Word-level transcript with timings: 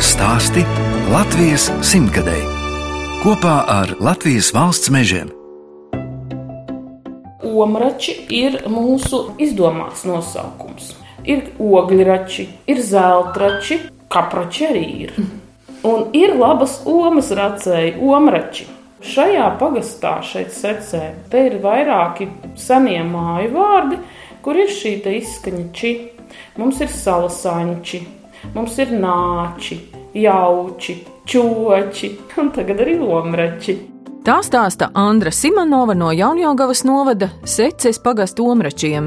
Latvijas 0.00 0.16
stāsti 0.16 0.62
Latvijas 1.12 1.64
simtgadēji 1.84 2.46
kopā 3.20 3.56
ar 3.68 3.90
Latvijas 4.00 4.46
valsts 4.56 4.88
mežiem. 4.88 5.28
Omrači 7.44 8.14
ir 8.32 8.56
mūsu 8.64 9.34
izdomāts 9.36 10.06
nosaukums. 10.08 10.94
Ir 11.28 11.50
ogļrači, 11.60 12.46
ir 12.72 12.80
zeltrači, 12.80 13.76
kaprači 14.08 14.64
arī 14.70 14.86
ir. 15.02 15.12
Un 15.84 16.08
ir 16.16 16.32
labas 16.32 16.78
omas 16.88 17.28
racēji, 17.36 17.98
omrači. 18.00 18.70
Šajā 19.04 19.50
pagastā, 19.60 20.14
šeit 20.24 20.56
secē, 20.56 21.02
te 21.28 21.44
ir 21.50 21.58
vairāki 21.60 22.30
senie 22.56 23.02
māju 23.04 23.52
vārdi, 23.58 24.00
kur 24.40 24.64
ir 24.64 24.72
šī 24.72 24.96
izskaņa 25.18 25.68
či. 25.76 25.94
Mums 26.56 26.80
ir 26.80 26.88
salasāņči, 26.88 28.04
mums 28.56 28.80
ir 28.80 28.96
nāči, 28.96 29.82
jauči, 30.14 31.04
čoči 31.24 32.10
un 32.38 32.50
tagad 32.50 32.82
arī 32.82 32.98
omrači. 33.00 33.89
Tā 34.20 34.34
stāsta 34.44 34.90
Andra 35.00 35.30
Simonova 35.32 35.94
no 35.96 36.10
Jaunjēlgavas 36.12 36.82
novada 36.84 37.30
Seces 37.48 37.96
pagastu 38.04 38.44
omračiem. 38.52 39.06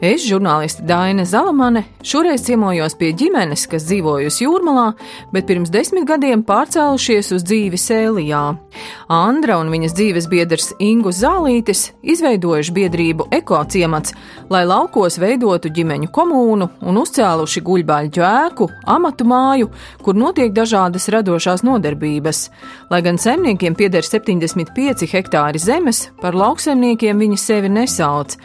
Es, 0.00 0.22
žurnāliste 0.24 0.86
Daina 0.88 1.26
Zalamane, 1.28 1.82
šoreiz 2.00 2.46
ciemojos 2.46 2.96
pie 2.96 3.10
ģimenes, 3.12 3.66
kas 3.68 3.84
dzīvojusi 3.84 4.46
jūrmalā, 4.46 4.86
bet 5.36 5.44
pirms 5.50 5.68
desmit 5.68 6.06
gadiem 6.08 6.40
pārcēlušies 6.48 7.34
uz 7.36 7.44
dzīvi 7.44 7.76
Sēlijā. 7.76 8.40
Andra 9.12 9.58
un 9.60 9.68
viņas 9.68 9.96
dzīves 9.98 10.30
biedrs 10.32 10.70
Ingu 10.80 11.12
Zālītis 11.12 11.90
izveidojuši 12.00 12.76
biedrību 12.78 13.28
ekociemats, 13.36 14.16
lai 14.48 14.64
laukos 14.64 15.20
veidotu 15.20 15.68
ģimeņu 15.76 16.08
komūnu 16.08 16.70
un 16.88 17.02
uzcēluši 17.02 17.64
guļbaļķu 17.68 18.24
ēku, 18.30 18.70
amatu 18.96 19.28
māju, 19.28 19.68
kur 20.00 20.16
notiek 20.16 20.56
dažādas 20.56 21.10
radošās 21.12 21.66
nodarbības. 21.68 22.46
Lai 22.88 23.04
gan 23.04 23.20
zemniekiem 23.20 23.76
pieder 23.76 24.08
70 24.08 24.53
25 24.54 25.08
hektāri 25.10 25.58
zemes, 25.58 26.08
par 26.22 26.36
lauksaimniekiem 26.38 27.18
viņi 27.18 27.38
sevi 27.40 27.70
nesauc. 27.72 28.36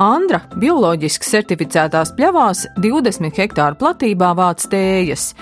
Andra 0.00 0.40
bioloģiski 0.56 1.28
certificētās 1.28 2.14
pļavās 2.16 2.64
20 2.80 3.40
hektāru 3.42 3.78
platībā 3.80 4.32
vāc 4.38 4.64
tējas. 4.72 5.32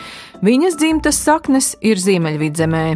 Viņas 0.43 0.79
dzimtas 0.81 1.21
saknes 1.23 1.75
ir 1.81 2.01
Ziemeļvidzemē. 2.03 2.87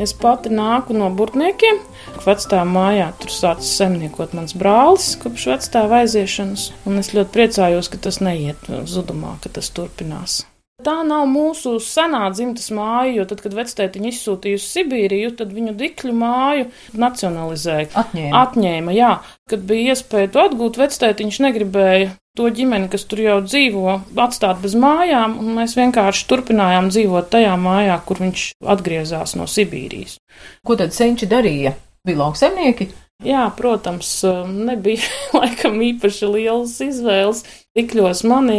Es 0.00 0.10
pati 0.18 0.50
nāku 0.50 0.96
no 0.96 1.06
burtniekiem. 1.14 1.78
Vecā 2.24 2.64
mājā 2.66 3.12
tur 3.20 3.30
sācis 3.30 3.76
zemniekot 3.78 4.34
mans 4.34 4.56
brālis 4.58 5.12
kopš 5.22 5.46
vecā 5.52 5.84
aiziešanas. 6.00 6.72
Un 6.88 6.98
es 6.98 7.12
ļoti 7.14 7.30
priecājos, 7.36 7.92
ka 7.92 8.02
tas 8.08 8.18
neiet 8.24 8.66
zudumā, 8.90 9.36
ka 9.44 9.54
tas 9.54 9.70
turpinās. 9.76 10.42
Tā 10.82 10.94
nav 11.06 11.28
mūsu 11.30 11.76
senā 11.78 12.24
dzimtas 12.34 12.72
māja, 12.74 13.12
jo 13.20 13.24
tad, 13.30 13.44
kad 13.44 13.52
vectētiņa 13.54 14.08
izsūtīja 14.10 14.58
uz 14.58 14.64
Sibīriju, 14.72 15.30
tad 15.38 15.52
viņu 15.54 15.76
dikļu 15.78 16.14
māju 16.18 16.64
nacionalizēja. 16.98 17.92
Atņēma. 18.02 18.40
Atņēma, 18.40 18.96
jā. 18.96 19.12
Kad 19.50 19.62
bija 19.68 19.94
iespēja 19.94 20.32
to 20.34 20.42
atgūt, 20.48 20.80
vectētiņš 20.82 21.38
negribēja 21.46 22.10
to 22.34 22.50
ģimeni, 22.50 22.90
kas 22.90 23.06
tur 23.06 23.22
jau 23.22 23.38
dzīvo, 23.46 23.94
atstāt 24.18 24.58
bez 24.64 24.74
mājām, 24.74 25.38
un 25.38 25.54
mēs 25.60 25.76
vienkārši 25.78 26.26
turpinājām 26.32 26.90
dzīvot 26.90 27.30
tajā 27.30 27.54
mājā, 27.54 28.00
kur 28.08 28.24
viņš 28.24 28.50
atgriezās 28.74 29.38
no 29.38 29.46
Sibīrijas. 29.46 30.18
Ko 30.66 30.74
tad 30.80 30.96
senči 30.96 31.30
darīja? 31.30 31.76
Bija 32.04 32.24
lauksemnieki? 32.24 32.90
Jā, 33.24 33.46
protams, 33.54 34.10
nebija 34.50 35.06
laikam 35.38 35.78
īpaši 35.86 36.34
liels 36.34 36.80
izvēles. 36.82 37.44
Tikļos 37.74 38.20
mani 38.30 38.58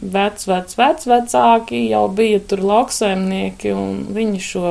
vec, 0.00 0.46
vec, 0.48 0.70
vec, 0.78 1.02
vecāki 1.04 1.82
jau 1.90 2.06
bija 2.08 2.38
tur 2.48 2.62
lauksaimnieki, 2.64 3.74
un 3.76 3.98
viņi 4.16 4.40
šo 4.40 4.70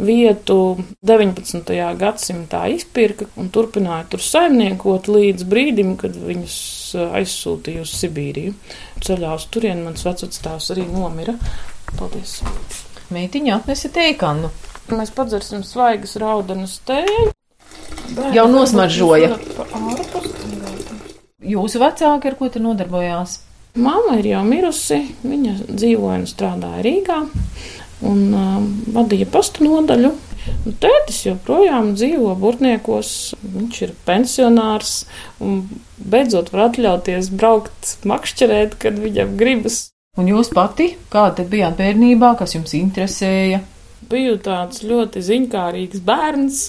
vietu 0.00 0.56
19. 1.04 1.74
gadsimtā 2.00 2.62
izpirka 2.72 3.28
un 3.36 3.50
turpināja 3.52 4.06
tur 4.14 4.24
saimniekot 4.24 5.10
līdz 5.12 5.44
brīdim, 5.52 5.92
kad 6.00 6.16
viņus 6.16 6.56
aizsūtīja 7.20 7.84
uz 7.84 7.92
Sibīriju. 8.00 8.56
Ceļā 9.04 9.36
uz 9.36 9.44
turieni 9.52 9.84
mans 9.84 10.08
vecāks 10.08 10.72
arī 10.72 10.88
nomira. 10.88 11.36
Paldies! 11.92 12.38
Meitiņa 13.12 13.58
atnesa 13.60 13.92
teikanu. 13.92 14.48
Mēs 14.96 15.12
padzersim 15.12 15.60
svaigas 15.60 16.16
raudanas 16.24 16.80
tēju. 16.88 17.34
Jau 18.32 18.48
nosmaržoja. 18.48 19.36
Jūsu 21.46 21.78
vecāki 21.78 22.30
ar 22.30 22.34
ko 22.38 22.48
te 22.50 22.62
nodarbojās? 22.62 23.40
Māma 23.78 24.16
ir 24.18 24.30
jau 24.32 24.40
mirusi, 24.46 25.02
viņa 25.22 25.52
dzīvoja 25.68 26.22
un 26.22 26.24
strādāja 26.26 26.84
Rīgā 26.86 27.18
un 28.06 28.22
uh, 28.34 28.56
vadīja 28.96 29.28
pastu 29.30 29.66
nodaļu. 29.66 30.14
Un 30.66 30.76
tētis 30.82 31.24
joprojām 31.26 31.92
dzīvo 31.98 32.32
Burtniekos, 32.38 33.10
viņš 33.42 33.80
ir 33.82 33.94
pensionārs 34.06 34.94
un 35.42 35.64
beidzot 35.98 36.52
var 36.54 36.68
atļauties 36.68 37.30
braukt 37.34 37.96
makšķerēt, 38.06 38.78
kad 38.82 38.98
viņam 39.02 39.34
gribas. 39.38 39.80
Un 40.16 40.30
jūs 40.30 40.50
pati, 40.54 40.94
kāda 41.12 41.44
bijāt 41.46 41.76
bērnībā, 41.78 42.36
kas 42.38 42.56
jums 42.56 42.72
interesēja? 42.78 43.60
Biju 44.06 44.38
tāds 44.42 44.84
ļoti 44.86 45.22
ziņkārīgs 45.26 46.02
bērns, 46.06 46.62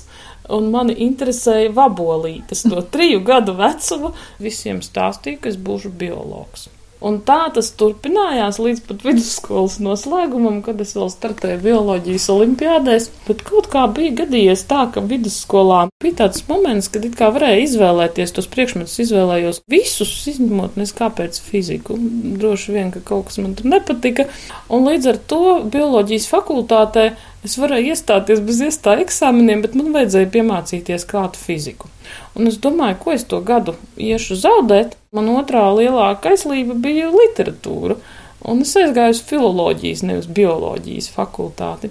un 0.53 0.71
mani 0.73 0.95
interesēja 1.07 1.73
vabolītes 1.75 2.65
no 2.69 2.81
triju 2.81 3.23
gadu 3.27 3.57
vecuma. 3.57 4.13
Visiem 4.43 4.81
stāstīja, 4.85 5.43
ka 5.43 5.51
es 5.51 5.59
būšu 5.59 5.93
biologs. 5.99 6.69
Un 6.97 7.19
tā 7.21 7.43
tas 7.53 7.67
turpinājās 7.77 8.57
līdz 8.57 8.79
pat 8.87 9.03
vidusskolas 9.05 9.75
noslēgumam, 9.85 10.63
kad 10.65 10.79
es 10.81 10.95
vēl 10.97 11.11
startēju 11.13 11.59
bioloģijas 11.61 12.25
olimpiādēs. 12.33 13.09
Bet 13.27 13.43
kaut 13.45 13.69
kā 13.73 13.83
bija 13.93 14.15
gadījies 14.23 14.65
tā, 14.69 14.87
ka 14.93 15.03
vidusskolā 15.05 15.83
bija 16.01 16.23
tāds 16.23 16.41
moments, 16.49 16.89
kad 16.89 17.05
it 17.05 17.13
kā 17.19 17.29
varēja 17.35 17.61
izvēlēties 17.67 18.33
tos 18.33 18.49
priekšmetus, 18.49 18.97
izvēlējos 19.05 19.61
visus, 19.69 20.13
izņemot 20.33 20.79
nes 20.81 20.93
kāpēc 20.97 21.37
fiziku. 21.45 21.99
Droši 22.41 22.73
vien, 22.73 22.89
ka 22.95 23.03
kaut 23.05 23.29
kas 23.29 23.37
man 23.43 23.53
tur 23.59 23.69
nepatika. 23.69 24.25
Un 24.73 24.89
līdz 24.89 25.11
ar 25.13 25.21
to 25.29 25.43
bioloģijas 25.69 26.25
fakultātē 26.31 27.11
es 27.45 27.59
varēju 27.61 27.93
iestāties 27.93 28.41
bez 28.41 28.63
iestāju 28.71 29.05
eksāmeniem, 29.05 29.61
bet 29.61 29.77
man 29.77 29.93
vajadzēja 29.93 30.33
piemācīties 30.33 31.05
klātu 31.09 31.45
fiziku. 31.45 31.93
Un 32.37 32.49
es 32.49 32.59
domāju, 32.61 32.99
ko 33.01 33.13
es 33.15 33.25
to 33.25 33.39
gadu 33.45 33.73
iešu 33.97 34.37
zaudēt. 34.37 34.97
Man 35.15 35.31
otrā 35.33 35.63
lielākā 35.73 36.35
aizlība 36.35 36.75
bija 36.77 37.09
literatūra, 37.13 37.97
un 38.45 38.61
es 38.65 38.75
aizgāju 38.77 39.15
uz 39.15 39.23
filoloģijas, 39.25 40.03
nevis 40.05 40.29
bioloģijas 40.39 41.09
fakultāti. 41.15 41.89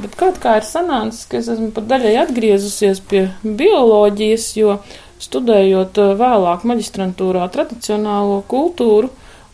Bet 0.00 0.16
kaut 0.18 0.40
kā 0.42 0.56
ir 0.58 0.66
sanācis, 0.66 1.28
ka 1.30 1.38
es 1.38 1.48
esmu 1.52 1.70
pat 1.74 1.86
daļai 1.92 2.16
atgriezusies 2.24 2.98
pie 3.10 3.28
bioloģijas, 3.44 4.48
jo 4.58 4.78
studējot 5.22 6.00
uh, 6.02 6.14
vēlāk 6.18 6.64
maģistrantūrā 6.66 7.46
tradicionālo 7.54 8.40
kultūru 8.50 9.12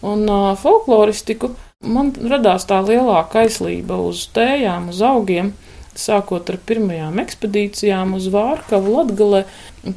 un 0.09 0.25
uh, 0.25 0.55
folkloristiku, 0.59 1.53
man 1.85 2.15
radās 2.33 2.65
tā 2.69 2.81
lielāka 2.87 3.45
aizlība 3.45 4.01
uz 4.09 4.25
tējām, 4.33 4.89
uz 4.95 5.03
augiem 5.05 5.53
sākot 5.99 6.51
ar 6.53 6.59
pirmajām 6.67 7.19
ekspedīcijām 7.23 8.15
uz 8.19 8.29
Vārkavu 8.33 8.95
Latgale, 8.97 9.43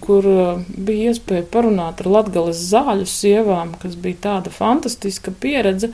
kur 0.03 0.27
uh, 0.29 0.63
bija 0.73 1.11
iespēja 1.11 1.45
parunāt 1.53 2.01
ar 2.03 2.11
Latgales 2.17 2.63
zāļu 2.71 3.07
sievām, 3.09 3.75
kas 3.81 3.95
bija 3.99 4.21
tāda 4.27 4.53
fantastiska 4.53 5.35
pieredze, 5.43 5.91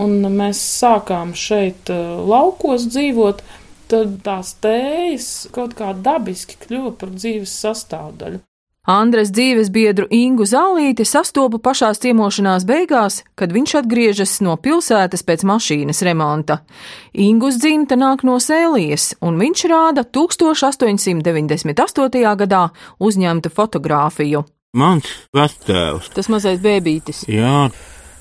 un 0.00 0.20
mēs 0.36 0.60
sākām 0.80 1.34
šeit 1.38 1.92
uh, 1.92 2.20
laukos 2.26 2.88
dzīvot, 2.90 3.42
tad 3.90 4.20
tās 4.26 4.54
tējas 4.62 5.32
kaut 5.54 5.74
kā 5.78 5.94
dabiski 5.96 6.60
kļuva 6.66 6.94
par 7.00 7.16
dzīves 7.16 7.56
sastāvdaļu. 7.64 8.44
Andres 8.90 9.28
dzīves 9.30 9.68
biedru 9.70 10.08
Ingu 10.10 10.42
Zālīti 10.50 11.04
sastopu 11.06 11.60
pašās 11.62 12.02
ciemošanās 12.02 12.64
beigās, 12.66 13.22
kad 13.38 13.54
viņš 13.54 13.74
atgriežas 13.84 14.40
no 14.42 14.56
pilsētas 14.58 15.22
pēc 15.28 15.44
mašīnas 15.46 16.02
remonta. 16.08 16.56
Ingus 17.14 17.54
dzimta 17.62 17.94
nāk 18.00 18.24
no 18.26 18.40
Sēlijas, 18.42 19.14
un 19.22 19.38
viņš 19.38 19.62
rāda 19.70 20.02
1898. 20.02 22.34
gadā 22.42 22.74
uzņemtu 22.98 23.48
fotografiju. 23.54 24.42
Mans 24.74 25.06
vectēvs. 25.38 26.10
Tas 26.16 26.26
mazais 26.32 26.58
bēbītis. 26.64 27.18
Jā. 27.30 27.70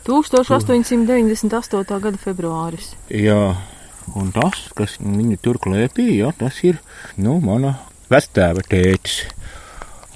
1898. 0.05 1.99
gada 2.05 2.17
februāris. 2.21 2.93
Jā, 3.09 3.57
un 4.13 4.29
tas, 4.37 4.69
kas 4.77 5.01
viņu 5.01 5.41
tur 5.41 5.57
klēpīja, 5.65 6.29
tas 6.37 6.61
ir, 6.65 6.77
nu, 7.17 7.39
mana 7.41 7.73
vectēva 8.13 8.61
tētis. 8.69 9.25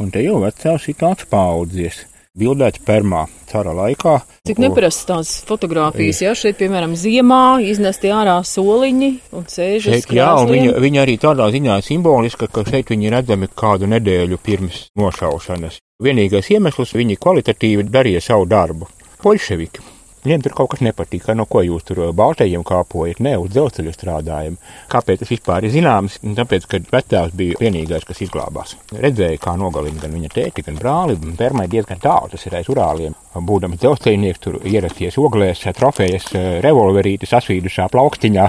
Un 0.01 0.09
te 0.09 0.23
jau 0.23 0.39
vecāks 0.41 0.89
ir 0.89 0.97
tāds 0.97 1.27
paudzies. 1.29 1.99
Bildēts 2.33 2.81
permā, 2.81 3.27
cara 3.45 3.75
laikā. 3.77 4.15
Cik 4.49 4.57
neparastas 4.63 5.05
tās 5.05 5.33
fotogrāfijas, 5.45 6.23
ja 6.23 6.31
šeit, 6.33 6.57
piemēram, 6.57 6.95
ziemā 6.97 7.59
iznesti 7.61 8.09
ārā 8.09 8.39
soliņi 8.41 9.11
un 9.37 9.45
sēžas. 9.45 9.99
Šeit, 10.01 10.15
jā, 10.17 10.31
un 10.41 10.49
viņa, 10.49 10.73
viņa 10.81 11.03
arī 11.03 11.19
tādā 11.21 11.51
ziņā 11.53 11.77
simboliska, 11.85 12.49
ka 12.49 12.65
šeit 12.65 12.89
viņi 12.89 13.13
redzami 13.13 13.51
kādu 13.53 13.91
nedēļu 13.93 14.41
pirms 14.41 14.87
nošaušanas. 14.97 15.77
Vienīgais 16.01 16.49
iemesls 16.57 16.97
viņi 16.97 17.21
kvalitatīvi 17.21 17.85
darīja 17.93 18.25
savu 18.31 18.49
darbu. 18.49 18.89
Poļševiki. 19.21 19.92
Viņiem 20.23 20.43
tur 20.45 20.55
kaut 20.55 20.71
kas 20.73 20.83
nepatīk, 20.85 21.25
no 21.35 21.45
ko 21.49 21.63
jūs 21.65 21.83
tur 21.87 21.99
baltajiem 22.15 22.63
kāpojat, 22.67 23.19
ne 23.23 23.35
uz 23.41 23.51
dzelzceļa 23.51 23.93
strādājam. 23.95 24.57
Kāpēc 24.91 25.23
tas 25.23 25.31
vispār 25.33 25.67
ir 25.67 25.73
zināms? 25.73 26.19
Tāpēc, 26.23 26.67
ka 26.71 26.79
vecāks 26.93 27.35
bija 27.35 27.59
vienīgais, 27.59 28.05
kas 28.07 28.23
izglābās. 28.23 28.77
Redzēja, 28.95 29.41
kā 29.43 29.57
nogalina 29.59 29.99
gan 29.99 30.15
viņa 30.15 30.31
tēti, 30.33 30.63
gan 30.67 30.79
brāli. 30.79 31.17
Permai 31.39 31.67
diezgan 31.71 31.99
tālu, 32.03 32.31
tas 32.31 32.47
ir 32.47 32.55
aiz 32.59 32.71
urāliem. 32.71 33.15
Būdams 33.33 33.81
dzelzceļnieks, 33.81 34.43
tur 34.43 34.59
ierasties 34.63 35.17
oglēs, 35.19 35.65
trofejas 35.75 36.29
revolverīti 36.63 37.27
sasvīdušā 37.27 37.89
plaukstiņā, 37.91 38.45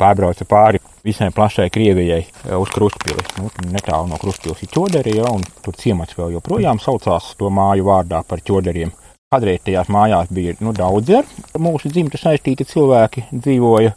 pārbrauca 0.00 0.48
pāri 0.50 0.82
visai 1.04 1.30
plašai 1.30 1.68
Krievijai 1.70 2.24
uz 2.58 2.72
Krustpili. 2.74 3.24
Nu, 3.38 3.50
netālu 3.70 4.10
no 4.10 4.18
Krustpils 4.20 4.64
ir 4.64 4.72
ķoderi, 4.74 5.18
ja, 5.20 5.30
un 5.30 5.44
tur 5.64 5.76
ciemats 5.78 6.16
vēl 6.18 6.34
joprojām 6.38 6.80
saucās 6.82 7.34
to 7.38 7.52
māju 7.52 7.86
vārdā 7.88 8.24
par 8.26 8.42
ķoderiem. 8.44 8.92
Kādreiz 9.32 9.62
tajās 9.64 9.88
mājās 9.90 10.28
bija 10.34 10.54
nu, 10.62 10.74
daudz 10.76 11.10
ar 11.18 11.30
mūsu 11.60 11.90
dzimtu 11.90 12.20
saistīti 12.20 12.66
cilvēki 12.68 13.28
dzīvoja. 13.32 13.94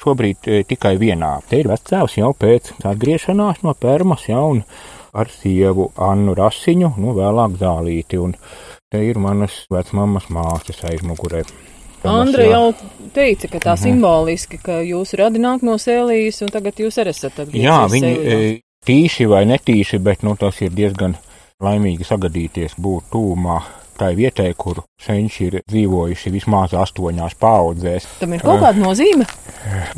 Šobrīd 0.00 0.46
e, 0.48 0.62
tikai 0.64 0.94
vienā. 0.96 1.34
Te 1.48 1.58
ir 1.60 1.68
vecāks 1.68 2.16
jau 2.16 2.30
pēc 2.32 2.70
atgriešanās 2.88 3.60
no 3.66 3.74
Permas, 3.76 4.24
ja, 4.30 4.40
un 4.40 4.62
ar 5.12 5.28
sievu 5.28 5.90
Annu 6.00 6.32
Rasiņu, 6.38 6.94
nu 7.02 7.12
vēlāk 7.18 7.58
zālīti, 7.60 8.16
un 8.16 8.32
te 8.90 9.02
ir 9.04 9.20
manas 9.20 9.66
vecmammas 9.70 10.30
māsas 10.32 10.80
aizmugurē. 10.88 11.42
Andra 12.08 12.46
jau 12.48 12.62
teica, 13.12 13.50
ka 13.52 13.60
tā 13.60 13.74
mhm. 13.74 13.82
simboliski, 13.82 14.62
ka 14.64 14.80
jūsu 14.80 15.20
radi 15.20 15.42
nāk 15.42 15.66
no 15.68 15.76
sēlijas, 15.76 16.40
un 16.46 16.54
tagad 16.54 16.80
jūs 16.80 16.96
arī 17.02 17.12
esat 17.12 17.42
atgriezies 17.44 17.66
Jā, 17.66 17.82
viņi 17.92 18.14
sēlijā. 18.14 18.38
E, 18.40 18.88
tīši 18.88 19.28
vai 19.28 19.44
netīši, 19.52 20.00
bet, 20.00 20.24
nu, 20.24 20.32
tas 20.40 20.64
ir 20.64 20.72
diezgan 20.72 21.18
laimīgi 21.60 22.08
sagadīties 22.08 22.80
būt 22.80 23.12
tūmā 23.12 23.60
tai 24.00 24.14
vietai, 24.16 24.50
kur 24.56 24.82
senči 25.00 25.50
ir 25.50 25.60
dzīvojuši 25.68 26.32
vismaz 26.32 26.74
astoņās 26.78 27.36
paudzēs. 27.40 28.08
Tam 28.22 28.34
ir 28.36 28.42
kaut 28.44 28.62
kāda 28.64 28.80
nozīme? 28.80 29.28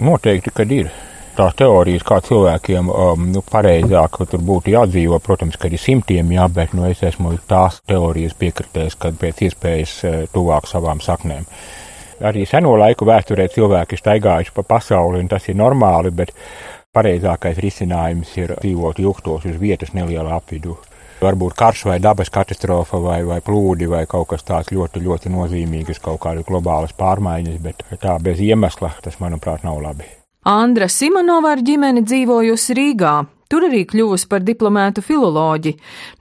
Noteikti, 0.02 0.54
kad 0.54 0.74
ir. 0.74 0.92
Tās 1.32 1.54
teorijas, 1.56 2.02
kā 2.04 2.18
cilvēkiem 2.20 2.90
um, 2.92 3.22
nu, 3.32 3.40
pareizāk 3.40 4.18
tur 4.28 4.42
būtu 4.44 4.74
jādzīvo, 4.74 5.16
protams, 5.24 5.56
ka 5.56 5.70
ir 5.72 5.80
simtiem, 5.80 6.28
jā, 6.34 6.44
bet 6.52 6.74
nu, 6.76 6.84
es 6.84 7.00
esmu 7.08 7.32
tās 7.48 7.78
teorijas 7.88 8.36
piekritējis, 8.36 8.98
kad 9.00 9.16
pēc 9.16 9.40
iespējas 9.46 9.94
uh, 10.04 10.18
tuvāk 10.34 10.68
savām 10.68 11.00
saknēm. 11.00 11.48
Arī 12.28 12.44
seno 12.46 12.74
laiku 12.76 13.08
vēsturē 13.08 13.48
cilvēki 13.54 13.96
staigājuši 13.96 14.52
pa 14.58 14.66
pasauli, 14.74 15.24
un 15.24 15.32
tas 15.32 15.48
ir 15.48 15.56
normāli, 15.56 16.12
bet 16.12 16.36
pareizākais 16.92 17.64
risinājums 17.64 18.36
ir 18.36 18.52
dzīvot 18.60 19.00
ilgstoši 19.00 19.54
uz 19.54 19.62
vietas 19.62 19.96
nelielā 19.96 20.36
apvidū. 20.36 20.76
Varbūt 21.22 21.54
karš 21.54 21.84
vai 21.86 22.00
dabas 22.02 22.32
katastrofa 22.34 22.98
vai, 22.98 23.20
vai 23.22 23.38
plūdi 23.46 23.86
vai 23.86 24.02
kaut 24.10 24.32
kas 24.32 24.42
tāds 24.42 24.72
ļoti, 24.74 25.04
ļoti 25.04 25.30
nozīmīgs, 25.30 26.00
kaut 26.02 26.18
kādas 26.24 26.46
globālas 26.48 26.94
pārmaiņas, 26.98 27.60
bet 27.62 27.84
tā 28.02 28.16
bez 28.18 28.42
iemesla 28.42 28.90
tas, 29.04 29.20
manuprāt, 29.22 29.62
nav 29.62 29.78
labi. 29.84 30.08
Andra 30.50 30.88
Simonova 30.90 31.52
ar 31.54 31.62
ģimeni 31.62 32.02
dzīvojusi 32.02 32.74
Rīgā. 32.74 33.12
Tur 33.52 33.68
arī 33.68 33.84
kļuvusi 33.86 34.26
par 34.32 34.42
diplomētu 34.42 35.04
filoloģi. 35.04 35.74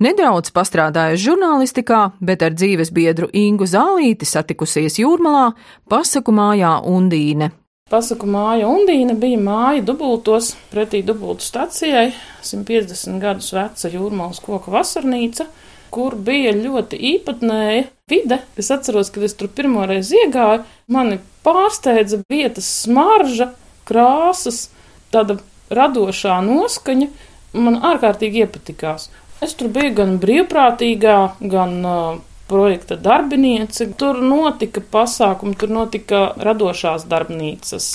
Nedaudz 0.06 0.52
pastrādājusi 0.54 1.24
žurnālistikā, 1.30 2.02
bet 2.22 2.46
ar 2.46 2.54
dzīves 2.54 2.92
biedru 2.94 3.32
Ingu 3.34 3.66
Zālīti 3.66 4.28
satikusies 4.28 5.00
jūrmalā, 5.02 5.48
pasaku 5.90 6.36
mājā 6.36 6.76
Undīne. 6.92 7.50
Pasaku 7.92 8.24
māja 8.32 8.70
Undīna 8.72 9.18
bija 9.20 9.36
māja 9.44 9.82
dubultos 9.84 10.54
pretī 10.72 11.02
dubultu 11.04 11.44
stacijai, 11.44 12.14
150 12.40 13.20
gadus 13.20 13.50
veca 13.52 13.92
jūrmālas 13.92 14.40
koka 14.40 14.72
vasarnīca, 14.72 15.50
kur 15.92 16.16
bija 16.16 16.54
ļoti 16.56 16.96
īpatnēja 17.10 17.84
vide. 18.08 18.38
Es 18.56 18.72
atceros, 18.72 19.12
kad 19.12 19.26
es 19.28 19.36
tur 19.36 19.52
pirmoreiz 19.52 20.14
iegāju, 20.16 20.64
mani 20.88 21.20
pārsteidza 21.44 22.22
vietas 22.32 22.70
smarža, 22.86 23.50
krāsas, 23.90 24.70
tāda 25.12 25.42
radošā 25.68 26.40
noskaņa. 26.48 27.12
Man 27.60 27.82
ārkārtīgi 27.92 28.46
iepatikās. 28.46 29.10
Es 29.44 29.58
tur 29.60 29.68
biju 29.74 29.98
gan 29.98 30.16
brīvprātīgā, 30.24 31.18
gan 31.52 31.80
uh, 31.84 32.22
projekta 32.52 32.98
darbiniece. 33.00 33.88
Tur 33.98 34.20
notika 34.24 34.84
pasākumi, 34.94 35.56
tur 35.60 35.72
notika 35.72 36.22
radošās 36.44 37.08
darbnīcas, 37.12 37.88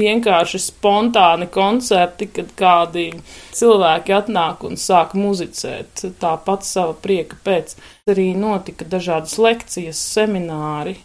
vienkārši 0.00 0.60
spontāni 0.62 1.48
koncerti, 1.52 2.28
kad 2.36 2.52
kādi 2.58 3.08
cilvēki 3.56 4.14
atnāk 4.18 4.62
un 4.68 4.78
sāk 4.80 5.16
muzicēt 5.18 6.04
tāpat 6.20 6.68
sava 6.68 6.94
prieka 7.06 7.40
pēc. 7.46 7.74
Arī 8.12 8.30
notika 8.36 8.86
dažādas 8.86 9.38
lekcijas, 9.40 10.04
semināri. 10.14 10.98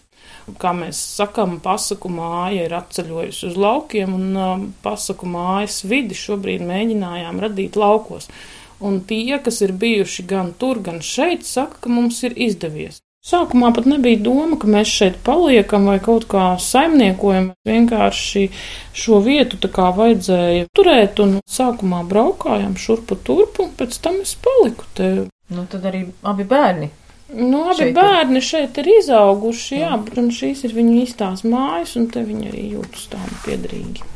Kā 0.60 0.72
mēs 0.74 0.98
sakām, 1.20 1.60
pasaku 1.62 2.10
māja 2.10 2.64
ir 2.66 2.74
atceļojusi 2.74 3.52
uz 3.52 3.58
laukiem, 3.60 4.16
un 4.18 4.38
um, 4.38 4.64
pasaku 4.82 5.30
mājas 5.30 5.84
vidi 5.86 6.18
šobrīd 6.18 6.64
mēģinājām 6.66 7.44
radīt 7.46 7.78
laukos 7.78 8.32
un 8.80 9.02
tie, 9.06 9.38
kas 9.44 9.62
ir 9.66 9.76
bijuši 9.76 10.26
gan 10.30 10.54
tur, 10.58 10.82
gan 10.84 11.04
šeit, 11.06 11.46
saka, 11.48 11.80
ka 11.84 11.94
mums 11.94 12.24
ir 12.28 12.36
izdevies. 12.36 13.02
Sākumā 13.20 13.74
pat 13.76 13.84
nebija 13.90 14.18
doma, 14.24 14.56
ka 14.60 14.68
mēs 14.72 14.90
šeit 14.96 15.18
paliekam 15.26 15.90
vai 15.90 15.98
kaut 16.00 16.24
kā 16.32 16.54
saimniekojam. 16.64 17.50
Vienkārši 17.68 18.46
šo 18.96 19.20
vietu 19.26 19.60
tā 19.60 19.68
kā 19.76 19.90
vajadzēja 19.98 20.70
turēt, 20.76 21.20
un 21.20 21.36
sākumā 21.44 22.00
braukājām 22.08 22.78
šurpu 22.80 23.20
turpu, 23.28 23.68
un 23.68 23.76
pēc 23.76 24.00
tam 24.06 24.22
es 24.24 24.38
paliku 24.40 24.88
te. 24.96 25.10
Nu, 25.52 25.66
tad 25.68 25.90
arī 25.92 26.06
abi 26.32 26.48
bērni. 26.48 26.90
Nu, 27.36 27.66
abi 27.70 27.82
šeit 27.82 28.00
bērni 28.00 28.40
ir. 28.40 28.46
šeit 28.48 28.80
ir 28.80 28.90
izauguši, 28.96 29.82
jā, 29.84 30.00
un 30.24 30.32
šīs 30.40 30.64
ir 30.70 30.78
viņu 30.80 30.96
īstās 31.04 31.44
mājas, 31.44 31.98
un 32.00 32.08
te 32.14 32.24
viņi 32.24 32.54
arī 32.54 32.64
jūtas 32.78 33.12
tādi 33.12 33.44
piedrīgi. 33.44 34.08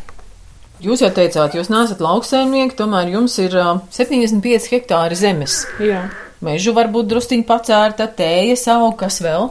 Jūs 0.84 1.00
jau 1.00 1.08
teicāt, 1.16 1.54
jūs 1.56 1.70
neesat 1.72 2.02
lauksaimnieki, 2.04 2.76
tomēr 2.76 3.14
jums 3.14 3.38
ir 3.40 3.54
uh, 3.56 3.78
75 3.96 4.68
hektāri 4.74 5.16
zemes. 5.16 5.62
Jā. 5.80 6.10
Mežu 6.44 6.74
varbūt 6.76 7.08
drusciņi 7.08 7.46
pacērta, 7.48 8.10
tēja 8.18 8.58
savu, 8.60 8.90
kas 9.00 9.22
vēl? 9.24 9.48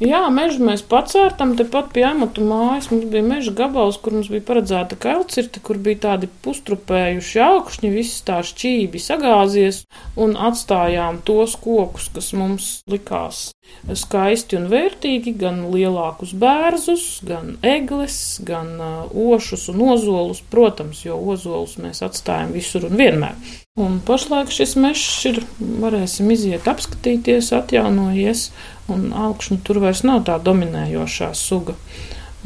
Jā, 0.00 0.22
mežu 0.32 0.62
mēs 0.64 0.80
pacērtam, 0.88 1.50
tepat 1.58 1.90
pie 1.92 2.06
amatu 2.08 2.40
mājas 2.48 2.86
mums 2.88 3.04
bija 3.12 3.20
meža 3.20 3.52
gabals, 3.52 3.98
kur 4.00 4.14
mums 4.16 4.30
bija 4.32 4.46
paredzēta 4.48 4.96
kailcirte, 4.96 5.60
kur 5.60 5.76
bija 5.76 6.00
tādi 6.06 6.30
pustrupējuši 6.46 7.42
augšņi, 7.44 7.92
viss 7.92 8.24
tā 8.24 8.38
šķībi 8.48 9.02
sagāzies, 9.04 9.82
un 10.16 10.38
atstājām 10.40 11.20
tos 11.28 11.58
kokus, 11.60 12.08
kas 12.16 12.32
mums 12.32 12.72
likās 12.88 13.50
skaisti 13.94 14.56
un 14.58 14.68
vērtīgi, 14.72 15.34
gan 15.40 15.62
lielākus 15.72 16.32
bērzus, 16.38 17.06
gan 17.26 17.56
egles, 17.66 18.16
gan 18.46 18.72
uh, 18.80 19.12
ošus 19.12 19.68
un 19.72 19.84
ozolus, 19.92 20.42
protams, 20.52 21.04
jo 21.06 21.18
ozolus 21.32 21.76
mēs 21.80 22.02
atstājam 22.06 22.54
visur 22.56 22.88
un 22.88 22.96
vienmēr. 23.00 23.36
Un 23.80 24.00
pašlaik 24.04 24.50
šis 24.52 24.74
mežs 24.80 25.04
ir, 25.30 25.38
varēsim 25.60 26.28
iziet 26.34 26.66
apskatīties, 26.68 27.52
atjaunojies, 27.56 28.48
un 28.92 29.10
augšņi 29.26 29.60
tur 29.66 29.80
vairs 29.84 30.02
nav 30.06 30.24
tā 30.28 30.38
dominējošā 30.42 31.30
suga. 31.38 31.76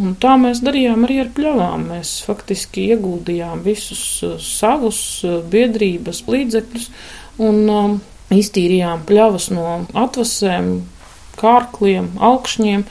Un 0.00 0.16
tā 0.18 0.34
mēs 0.42 0.58
darījām 0.66 1.04
arī 1.06 1.20
ar 1.22 1.30
pļavām. 1.36 1.86
Mēs 1.92 2.16
faktiski 2.26 2.88
ieguldījām 2.94 3.62
visus 3.66 4.02
uh, 4.26 4.34
savus 4.42 4.98
uh, 5.26 5.38
biedrības 5.50 6.24
līdzekļus 6.26 6.88
un 7.46 7.62
um, 7.70 7.96
iztīrījām 8.34 9.04
pļavas 9.06 9.50
no 9.54 9.68
atvasēm, 9.94 10.74
kārkliem, 11.38 12.12
augšņiem, 12.22 12.84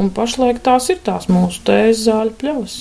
un 0.00 0.12
pašlaik 0.16 0.60
tās 0.64 0.88
ir 0.92 1.00
tās 1.04 1.28
mūsu 1.32 1.64
tēzes 1.68 2.06
zāļu 2.08 2.36
pļavas. 2.40 2.76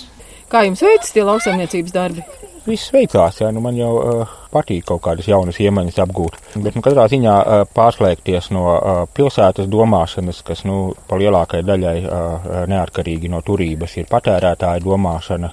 Kā 0.51 0.65
jums 0.67 0.83
veicas 0.85 1.15
tie 1.15 1.23
lauksaimniecības 1.27 1.95
darbi? 1.95 2.23
Viss 2.65 2.89
veicās, 2.89 3.35
jā, 3.43 3.51
nu 3.53 3.61
man 3.61 3.75
jau 3.77 3.91
uh, 3.99 4.31
patīk 4.49 4.87
kaut 4.89 5.03
kādas 5.05 5.27
jaunas 5.29 5.59
iemaņas 5.61 5.99
apgūt. 6.01 6.37
Bet, 6.55 6.73
nu, 6.73 6.81
katrā 6.85 7.03
ziņā 7.11 7.33
uh, 7.37 7.59
pārslēgties 7.77 8.49
no 8.55 8.63
uh, 8.71 9.01
pilsētas 9.13 9.69
domāšanas, 9.69 10.39
kas, 10.47 10.63
nu, 10.65 10.95
pa 11.05 11.19
lielākai 11.21 11.61
daļai 11.65 11.93
uh, 12.01 12.47
neatkarīgi 12.71 13.29
no 13.29 13.43
turības 13.45 13.93
ir 14.01 14.09
patērētāja 14.09 14.81
domāšana, 14.81 15.51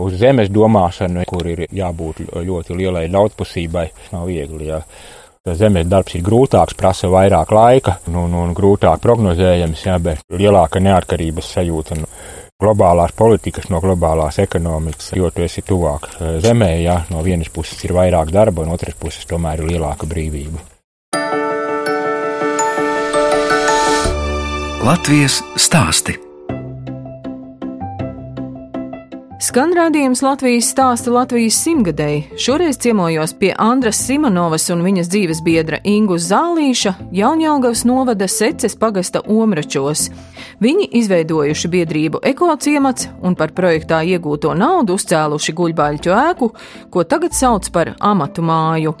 uz 0.00 0.16
zemes 0.16 0.48
domāšanu, 0.52 1.26
kur 1.28 1.52
ir 1.52 1.66
jābūt 1.68 2.24
ļoti 2.32 2.80
lielai 2.80 3.04
daudzpusībai, 3.12 3.90
nav 4.16 4.24
viegli, 4.32 4.72
jā. 4.72 4.80
Zemes 5.46 5.86
darbs 5.86 6.16
ir 6.16 6.24
grūtāks, 6.26 6.74
prasa 6.74 7.06
vairāk 7.12 7.52
laika 7.54 8.00
nu, 8.10 8.24
nu, 8.32 8.48
grūtāk 8.56 8.98
prognozējams, 9.04 9.84
jā, 9.86 10.00
bet 10.02 10.24
lielāka 10.32 10.80
neatkarības 10.82 11.52
sajūta. 11.58 12.00
Nu, 12.00 12.08
globālās 12.62 13.12
politikas, 13.16 13.68
no 13.70 13.80
globālās 13.84 14.38
ekonomikas, 14.40 15.12
jo 15.16 15.30
tu 15.30 15.44
esi 15.44 15.64
tuvāk 15.66 16.08
eh, 16.14 16.38
zemē, 16.44 16.70
ja 16.82 17.02
no 17.10 17.22
vienas 17.26 17.52
puses 17.52 17.82
ir 17.84 17.94
vairāk 17.96 18.32
darba, 18.32 18.64
un 18.64 18.72
otras 18.76 18.96
puses 18.98 19.28
tomēr 19.28 19.62
ir 19.62 19.76
lielāka 19.76 20.08
brīvība. 20.08 20.64
Latvijas 24.86 25.40
stāsti 25.58 26.25
Skan 29.36 29.74
rādījums 29.76 30.22
Latvijas 30.24 30.70
stāsta 30.72 31.12
Latvijas 31.12 31.58
simtgadēji. 31.60 32.38
Šoreiz 32.40 32.78
ciemojos 32.80 33.34
pie 33.36 33.50
Andras 33.60 33.98
Simonovas 34.06 34.64
un 34.72 34.80
viņas 34.80 35.10
dzīves 35.12 35.42
biedra 35.44 35.76
Ingus 35.84 36.30
Zālīša 36.30 36.94
Jaunjēlgavas 37.12 37.82
novada 37.84 38.30
Seces 38.32 38.78
pagasta 38.80 39.20
Omračos. 39.20 40.06
Viņi 40.64 40.88
izveidojuši 41.02 41.72
biedrību 41.74 42.22
ekociemats 42.32 43.10
un 43.20 43.36
par 43.36 43.52
projektā 43.52 44.00
iegūto 44.08 44.56
naudu 44.56 44.96
uzcēluši 44.96 45.56
guļbaļķu 45.60 46.16
ēku, 46.16 46.50
ko 46.88 47.04
tagad 47.04 47.36
sauc 47.36 47.68
par 47.76 47.92
amatu 48.00 48.40
māju. 48.40 48.96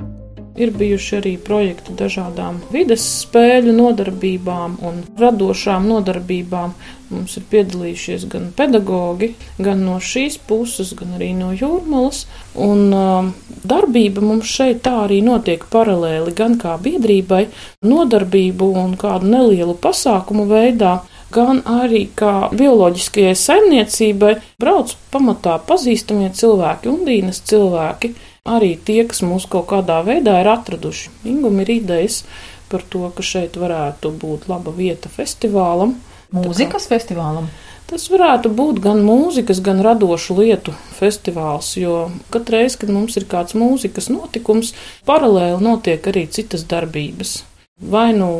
Ir 0.56 0.70
bijuši 0.72 1.16
arī 1.18 1.32
projekti 1.36 1.92
dažādām 1.96 2.62
vides 2.72 3.02
spēļu 3.22 3.74
nodarbībām 3.76 4.78
un 4.88 5.02
radošām 5.20 5.88
nodarbībām. 5.90 6.72
Mums 7.10 7.36
ir 7.36 7.44
piedalījušies 7.50 8.24
gan 8.32 8.46
pedagogi, 8.56 9.34
gan 9.62 9.84
no 9.84 9.98
šīs 10.02 10.38
puses, 10.48 10.94
gan 10.96 11.12
arī 11.18 11.34
no 11.36 11.52
jūrmalas. 11.54 12.24
Un 12.56 12.88
uh, 12.96 13.28
darbība 13.68 14.24
mums 14.24 14.48
šeit 14.48 14.80
tā 14.86 14.94
arī 15.04 15.20
notiek 15.26 15.66
paralēli 15.70 16.32
gan 16.36 16.56
kā 16.62 16.78
biedrībai, 16.82 17.44
nodarbību 17.84 18.70
un 18.80 18.96
kādu 18.98 19.28
nelielu 19.36 19.76
pasākumu 19.82 20.48
veidā, 20.50 20.96
gan 21.36 21.60
arī 21.68 22.06
kā 22.16 22.48
bioloģiskajai 22.56 23.36
saimniecībai 23.38 24.36
brauc 24.62 24.94
pamatā 25.12 25.58
pazīstamie 25.68 26.30
cilvēki, 26.32 26.90
undīnas 26.96 27.42
cilvēki 27.50 28.14
arī 28.48 28.74
tie, 28.78 29.02
kas 29.08 29.22
mūs 29.26 29.48
kaut 29.50 29.68
kādā 29.72 30.00
veidā 30.06 30.38
ir 30.42 30.50
atraduši. 30.50 31.12
Ingum 31.28 31.60
ir 31.64 31.72
idejas 31.78 32.22
par 32.70 32.82
to, 32.82 33.06
ka 33.14 33.24
šeit 33.26 33.58
varētu 33.60 34.12
būt 34.20 34.48
laba 34.50 34.74
vieta 34.74 35.10
festivālam. 35.12 35.96
Mūzikas 36.34 36.88
festivālam? 36.90 37.50
Tas 37.86 38.08
varētu 38.10 38.50
būt 38.50 38.80
gan 38.82 39.04
mūzikas, 39.06 39.60
gan 39.62 39.78
radošu 39.84 40.34
lietu 40.40 40.72
festivāls, 40.96 41.68
jo 41.78 42.08
katru 42.34 42.58
reizi, 42.58 42.80
kad 42.82 42.90
mums 42.90 43.14
ir 43.18 43.28
kāds 43.30 43.54
mūzikas 43.54 44.10
notikums, 44.10 44.72
paralēli 45.06 45.62
notiek 45.62 46.08
arī 46.10 46.24
citas 46.26 46.66
darbības. 46.66 47.38
Vai 47.78 48.08
nu 48.16 48.30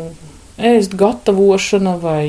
ēst 0.59 0.97
gatavošana 0.99 1.95
vai 2.03 2.25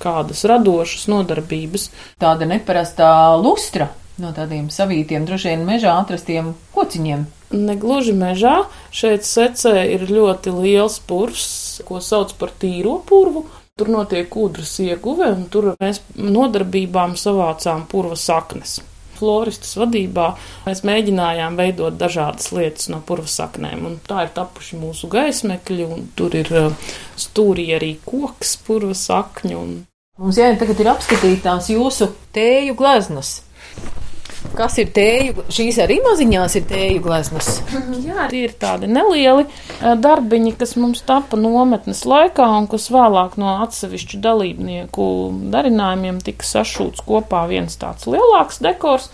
kādas 0.00 0.44
radošas 0.48 1.06
nodarbības. 1.10 1.88
Tāda 2.20 2.48
neparastā 2.48 3.10
lustra 3.40 3.88
no 4.22 4.32
tādiem 4.36 4.68
savītiem, 4.72 5.26
droši 5.28 5.54
vien 5.54 5.66
mežā 5.68 5.96
atrastiem 6.00 6.54
kociņiem. 6.74 7.26
Negluži 7.50 8.12
mežā. 8.14 8.56
Šeit 8.94 9.26
secē 9.26 9.82
ir 9.90 10.06
ļoti 10.10 10.52
liels 10.54 11.00
purvs, 11.02 11.80
ko 11.86 11.98
sauc 12.04 12.36
par 12.38 12.52
tīro 12.60 13.00
purvu. 13.06 13.46
Tur 13.80 13.90
notiek 13.90 14.34
ūdens 14.36 14.76
ieguve, 14.84 15.30
un 15.32 15.48
tur 15.50 15.72
mēs 15.80 16.02
nodarbībām 16.14 17.16
savācām 17.18 17.86
purva 17.90 18.18
saknes. 18.18 18.78
Floristas 19.20 19.74
vadībā 19.76 20.26
mēs 20.66 20.82
mēģinājām 20.86 21.58
veidot 21.58 21.96
dažādas 22.00 22.52
lietas 22.56 22.88
no 22.92 23.02
purva 23.04 23.28
saknēm, 23.28 23.84
un 23.88 23.98
tā 24.06 24.26
ir 24.26 24.34
tapuši 24.36 24.78
mūsu 24.80 25.10
gaismekļi, 25.12 25.86
un 25.96 26.06
tur 26.16 26.36
ir 26.38 26.52
uh, 26.56 26.92
stūrī 27.20 27.70
arī 27.76 27.94
koks 28.04 28.56
purva 28.66 28.96
sakņu. 28.96 29.60
Un... 29.60 29.74
Mums 30.20 30.40
jāiet 30.40 30.60
tagad 30.60 30.80
ir 30.80 30.92
apskatītās 30.94 31.72
jūsu 31.72 32.12
tēju 32.36 32.76
gleznas. 32.76 33.38
Kas 34.56 34.76
ir 34.80 34.88
tēju? 34.96 35.44
Šīs 35.52 35.78
arī 35.84 35.98
maziņās 36.04 36.56
ir 36.58 36.64
tēju 36.68 37.02
gleznas. 37.04 37.50
Jā, 38.06 38.26
tie 38.32 38.44
ir 38.46 38.54
tādi 38.60 38.88
nelieli 38.90 39.44
eh, 39.46 39.94
darbiņi, 40.00 40.54
kas 40.60 40.76
mums 40.80 41.02
tapa 41.06 41.38
nometnes 41.40 42.02
laikā 42.08 42.46
un 42.58 42.68
kas 42.70 42.88
vēlāk 42.92 43.36
no 43.40 43.58
atsevišķu 43.66 44.20
dalībnieku 44.24 45.08
darinājumiem 45.52 46.22
tika 46.24 46.48
sašūts 46.48 47.04
kopā 47.06 47.44
viens 47.50 47.76
tāds 47.80 48.08
lielāks 48.10 48.62
dekors. 48.64 49.10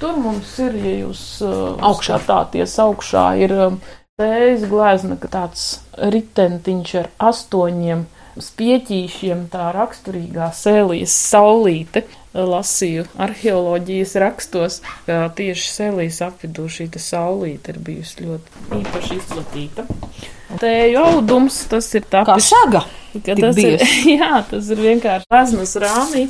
Tur 0.00 0.16
mums 0.18 0.56
ir, 0.64 0.74
ja 0.80 0.94
jūs 1.04 1.22
uh, 1.44 1.76
augšā 1.84 2.16
tāties 2.24 2.72
augšā, 2.80 3.24
ir 3.44 3.52
um, 3.66 3.78
tējas 4.20 4.64
glezna, 4.70 5.18
ka 5.20 5.28
tāds 5.30 5.64
ritentiņš 6.00 6.94
ar 7.02 7.10
astoņiem 7.30 8.06
spieķīšiem, 8.40 9.46
tā 9.52 9.68
raksturīgā 9.76 10.48
sēlijas 10.56 11.14
saulīte 11.30 12.04
lasīju 12.34 13.06
arheoloģijas 13.20 14.14
rakstos, 14.22 14.80
ka 15.06 15.28
tieši 15.38 15.70
Selijas 15.70 16.20
apvidū 16.26 16.66
šī 16.70 16.88
saulīte 16.98 17.74
ir 17.74 17.82
bijusi 17.86 18.26
ļoti 18.26 18.80
īpaši 18.80 19.20
izplatīta. 19.20 19.86
Tēju 20.60 21.00
audums, 21.00 21.56
tas 21.70 21.86
ir 21.96 22.04
tā 22.10 22.22
kā 22.26 22.36
saga. 22.42 22.84
Ka 23.14 23.34
tas 23.38 23.58
ir, 23.62 23.80
jā, 24.18 24.42
tas 24.50 24.68
ir 24.70 24.82
vienkārši 24.82 25.30
raznas 25.30 25.74
rāmī, 25.82 26.26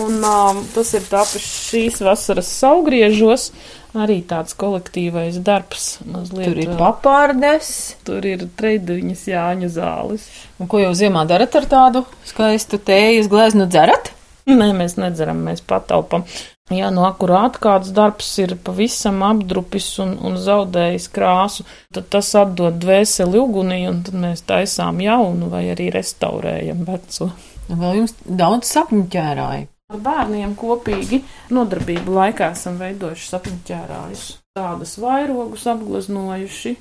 un 0.00 0.18
um, 0.24 0.64
tas 0.74 0.92
ir 0.96 1.06
tapis 1.08 1.46
šīs 1.70 2.00
vasaras 2.04 2.50
saugriežos, 2.58 3.50
arī 3.96 4.20
tāds 4.28 4.56
kolektīvais 4.58 5.38
darbs. 5.44 5.98
Mazliet, 6.08 6.48
tur 6.48 6.62
ir 6.64 6.72
papārdes. 6.80 7.70
Tur 8.08 8.24
ir 8.28 8.46
treidiņas 8.58 9.28
Jāņu 9.28 9.70
zāles. 9.72 10.26
Un 10.60 10.68
ko 10.72 10.80
jau 10.80 10.92
ziemā 10.96 11.24
darat 11.28 11.60
ar 11.60 11.68
tādu 11.68 12.04
skaistu 12.28 12.80
tējas 12.80 13.30
gleznu 13.32 13.68
dzerat? 13.72 14.12
Nē, 14.60 14.72
mēs 14.76 14.96
nedzeram, 14.98 15.42
mēs 15.46 15.62
pataupam. 15.66 16.24
Ja 16.72 16.88
nu 16.94 17.02
akurāt 17.04 17.58
kāds 17.62 17.90
darbs 17.94 18.30
ir 18.40 18.54
pavisam 18.64 19.20
apdrupis 19.26 19.88
un, 20.02 20.14
un 20.24 20.38
zaudējis 20.40 21.08
krāsu, 21.12 21.66
tad 21.92 22.08
tas 22.14 22.30
atdod 22.38 22.78
dvēseli 22.82 23.40
ugunī, 23.40 23.82
un 23.90 24.00
tad 24.06 24.16
mēs 24.18 24.44
taisām 24.48 25.02
jaunu 25.02 25.50
vai 25.52 25.66
arī 25.74 25.90
restaurējam 25.92 26.86
veco. 26.88 27.32
Vēl 27.68 28.00
jums 28.00 28.16
daudz 28.26 28.72
sapņu 28.72 29.04
ķērāji. 29.12 29.66
Ar 29.92 30.00
bērniem 30.00 30.54
kopīgi 30.56 31.20
nodarbību 31.52 32.14
laikā 32.16 32.52
esam 32.56 32.78
veidojuši 32.80 33.28
sapņu 33.28 33.58
ķērājus. 33.68 34.24
Tādas 34.56 34.96
vairogus 35.02 35.66
apgleznojuši. 35.68 36.76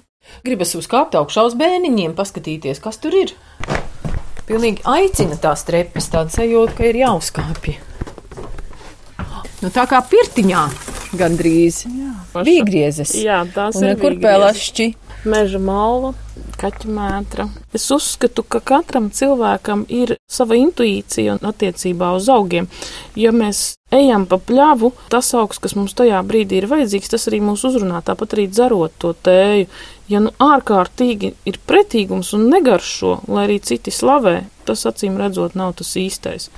Gribas 0.45 0.75
uzkāpt 0.77 1.17
augšā 1.19 1.43
uz 1.49 1.57
bēniņiem, 1.59 2.15
paskatīties, 2.15 2.79
kas 2.83 3.01
tur 3.01 3.17
ir 3.17 3.35
pilnīgi 4.51 4.83
aicina 4.87 5.37
tās 5.39 5.63
trepes, 5.67 6.11
tāda 6.11 6.33
sajūta, 6.33 6.75
ka 6.77 6.89
ir 6.89 6.99
jāuzkāpj. 7.05 7.77
Nu, 9.61 9.69
tā 9.69 9.85
kā 9.85 10.01
pirtiņā 10.09 10.63
gandrīz 11.19 11.83
bija 12.41 12.65
griezes. 12.65 13.13
Jā, 13.21 13.43
tās 13.53 13.77
un 13.77 13.91
ir 13.91 13.99
kurpēlašķi. 14.01 14.87
Meža 15.29 15.59
malva, 15.61 16.15
kaķa 16.57 16.89
mētra. 16.89 17.45
Es 17.77 17.85
uzskatu, 17.93 18.41
ka 18.41 18.57
katram 18.65 19.11
cilvēkam 19.13 19.83
ir 19.93 20.15
sava 20.25 20.57
intuīcija 20.57 21.37
attiecībā 21.45 22.09
uz 22.17 22.29
augiem. 22.33 22.65
Ja 23.19 23.29
mēs 23.35 23.75
ejam 23.93 24.25
pa 24.25 24.39
pļavu, 24.41 24.89
tas 25.13 25.29
augs, 25.37 25.61
kas 25.61 25.77
mums 25.77 25.93
tajā 25.99 26.23
brīdī 26.25 26.63
ir 26.63 26.69
vajadzīgs, 26.71 27.13
tas 27.13 27.29
arī 27.29 27.43
mūs 27.45 27.67
uzrunā, 27.69 28.01
tāpat 28.07 28.33
arī 28.33 28.47
dzerot 28.49 28.97
to 28.97 29.13
tēju. 29.13 29.69
Ja 30.11 30.19
nu 30.19 30.31
ārkārtīgi 30.43 31.35
ir 31.47 31.59
pretīgums 31.67 32.33
un 32.35 32.49
negaršo, 32.51 33.21
lai 33.31 33.45
arī 33.47 33.59
citi 33.63 33.93
slavē, 33.95 34.41
tas 34.67 34.83
acīm 34.89 35.15
redzot 35.21 35.55
nav 35.55 35.77
tas 35.79 35.93
īstais. 35.99 36.49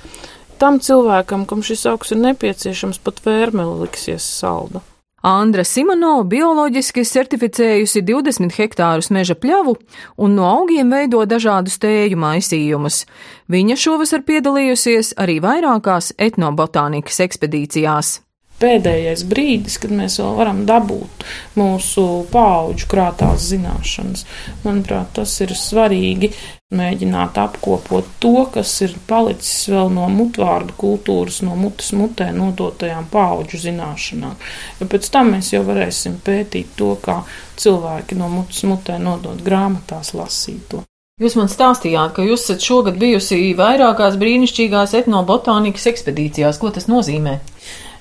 Tam 0.58 0.80
cilvēkam, 0.82 1.44
kam 1.46 1.62
šis 1.66 1.84
augs 1.90 2.14
ir 2.14 2.22
nepieciešams, 2.24 2.98
pat 3.04 3.20
vērmeli 3.22 3.84
liksies 3.84 4.26
salda. 4.40 4.82
Andra 5.24 5.62
Simonova 5.64 6.26
bioloģiski 6.28 7.00
certificējusi 7.08 8.02
20 8.04 8.58
hektārus 8.58 9.08
meža 9.14 9.32
pļavu 9.40 9.72
un 10.20 10.34
no 10.36 10.50
augiem 10.50 10.90
veido 10.92 11.22
dažādus 11.24 11.78
tēju 11.80 12.18
maisījumus. 12.20 13.06
Viņa 13.48 13.78
šovasar 13.86 14.26
piedalījusies 14.28 15.14
arī 15.24 15.38
vairākās 15.40 16.12
etnobotānikas 16.20 17.22
ekspedīcijās 17.24 18.18
pēdējais 18.62 19.24
brīdis, 19.28 19.78
kad 19.82 19.92
mēs 19.94 20.18
vēl 20.20 20.34
varam 20.38 20.64
dabūt 20.68 21.24
mūsu 21.58 22.04
paauģu 22.32 22.88
krātās 22.90 23.48
zināšanas. 23.50 24.26
Manuprāt, 24.64 25.14
tas 25.18 25.34
ir 25.44 25.54
svarīgi 25.58 26.30
mēģināt 26.74 27.38
apkopot 27.38 28.08
to, 28.22 28.46
kas 28.54 28.72
ir 28.86 28.96
palicis 29.08 29.68
vēl 29.70 29.92
no 29.94 30.08
mutvārdu 30.12 30.74
kultūras, 30.78 31.40
no 31.46 31.54
mutes 31.58 31.92
mutē 31.96 32.30
nodotajām 32.34 33.06
paauģu 33.12 33.60
zināšanām. 33.66 34.34
Jo 34.80 34.88
pēc 34.90 35.10
tam 35.14 35.34
mēs 35.36 35.52
jau 35.54 35.62
varēsim 35.66 36.18
pētīt 36.24 36.74
to, 36.78 36.94
kā 37.02 37.20
cilvēki 37.60 38.18
no 38.18 38.30
mutes 38.32 38.64
mutē 38.66 38.98
nodot 39.02 39.40
grāmatās 39.44 40.14
lasīto. 40.18 40.82
Jūs 41.22 41.36
man 41.38 41.46
stāstījāt, 41.46 42.10
ka 42.16 42.24
jūs 42.26 42.42
esat 42.42 42.64
šogad 42.66 42.96
bijusi 42.98 43.52
vairākās 43.54 44.16
brīnišķīgās 44.18 44.96
etnobotānikas 44.98 45.86
ekspedīcijās. 45.92 46.58
Ko 46.58 46.72
tas 46.74 46.88
nozīmē? 46.90 47.36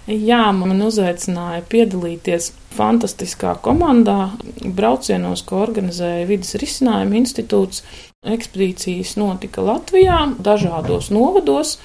Jā, 0.03 0.49
man 0.51 0.81
uzaicināja 0.83 1.61
piedalīties 1.71 2.49
fantastiskā 2.75 3.53
komandā, 3.63 4.33
braucienos, 4.75 5.45
ko 5.47 5.61
organizēja 5.63 6.25
Vides 6.27 6.57
risinājuma 6.59 7.21
institūts. 7.21 7.85
Ekspedīcijas 8.27 9.15
notika 9.19 9.63
Latvijā, 9.63 10.17
dažādos 10.43 11.07
novados. 11.11 11.77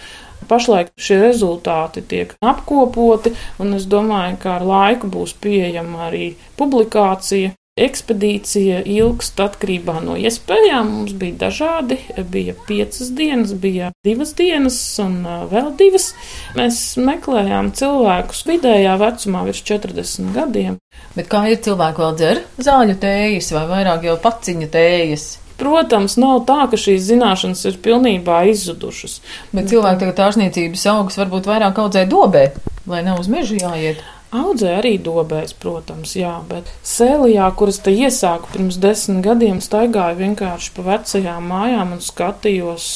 Pašlaik 0.50 0.90
šie 0.98 1.20
rezultāti 1.22 2.02
tiek 2.10 2.34
apkopoti, 2.42 3.34
un 3.62 3.78
es 3.78 3.87
domāju, 3.90 4.37
ka 4.42 4.56
ar 4.56 4.66
laiku 4.66 5.10
būs 5.14 5.37
pieejama 5.38 6.08
arī 6.08 6.32
publikācija 6.58 7.54
Ekspedīcija 7.78 8.82
ilgst 8.90 9.38
atkarībā 9.40 9.99
no 10.04 10.16
iespējām. 10.18 10.90
Mums 10.97 11.14
bija 11.18 11.38
dažādi. 11.47 11.99
Bija 12.32 12.56
piecas 12.68 13.12
dienas, 13.16 13.54
bija 13.54 13.92
divas 14.06 14.35
dienas 14.38 14.78
un 15.02 15.20
vēl 15.52 15.73
divas. 15.78 16.11
Mēs 16.58 16.82
meklējām 17.00 17.73
cilvēkus 17.78 18.44
vidējā 18.49 18.99
vecumā 19.00 19.44
virs 19.49 19.64
40 19.70 20.32
gadiem. 20.37 20.78
Bet 21.14 21.30
kā 21.30 21.44
ir 21.52 21.61
cilvēki 21.64 22.04
vēl 22.04 22.16
dzer 22.18 22.40
zāļu 22.62 22.99
tējas 23.02 23.52
vai 23.54 23.66
vairāk 23.70 24.08
jau 24.08 24.16
paciņu 24.23 24.70
tējas? 24.75 25.28
Protams, 25.58 26.14
nav 26.23 26.44
tā, 26.47 26.68
ka 26.70 26.78
šīs 26.78 27.08
zināšanas 27.08 27.64
ir 27.66 27.80
pilnībā 27.82 28.44
izzudušas. 28.52 29.18
Bet 29.50 29.66
cilvēki 29.73 30.04
tagad 30.04 30.23
ārzniecības 30.28 30.87
augus 30.92 31.18
varbūt 31.18 31.50
vairāk 31.50 31.80
audzē 31.82 32.04
dobē, 32.11 32.44
lai 32.87 33.02
nav 33.06 33.18
uz 33.25 33.30
mežu 33.32 33.58
jāiet. 33.58 34.04
Audzē 34.28 34.75
arī 34.76 34.99
dobēs, 35.00 35.54
protams, 35.56 36.11
jā, 36.18 36.35
bet 36.50 36.68
sēlijā, 36.85 37.47
kuras 37.56 37.78
te 37.80 37.94
iesāku 37.97 38.50
pirms 38.52 38.76
desmit 38.82 39.23
gadiem, 39.25 39.62
staigāju 39.64 40.18
vienkārši 40.18 40.75
pa 40.76 40.85
vecajām 40.90 41.47
mājām 41.49 41.94
un 41.97 42.02
skatījos, 42.04 42.88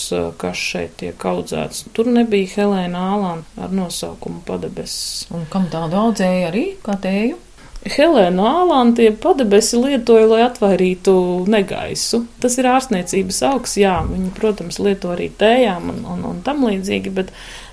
kas 0.42 0.60
šeit 0.60 0.98
tiek 1.00 1.24
audzēts. 1.32 1.86
Tur 1.96 2.10
nebija 2.12 2.50
Helēna 2.58 3.06
Ālāna 3.14 3.64
ar 3.64 3.72
nosaukumu 3.72 4.44
padebesis. 4.44 5.24
Un 5.32 5.48
kam 5.52 5.70
tādu 5.72 6.02
audzēja 6.02 6.52
arī, 6.52 6.66
kā 6.84 6.98
tēju? 7.00 7.40
Helēna 7.82 8.44
Ālāna 8.60 8.94
tie 8.94 9.08
padebesi 9.10 9.80
lietoja, 9.80 10.28
lai 10.30 10.42
atvairītu 10.44 11.14
negaisu. 11.50 12.22
Tas 12.44 12.54
ir 12.60 12.68
ārstniecības 12.70 13.40
augs, 13.48 13.74
jā, 13.80 13.96
viņi, 14.06 14.30
protams, 14.36 14.78
lieto 14.84 15.10
arī 15.16 15.32
tējām 15.40 15.90
un, 15.90 16.04
un, 16.12 16.22
un 16.28 16.44
tam 16.46 16.62
līdzīgi, 16.68 17.10
bet 17.16 17.32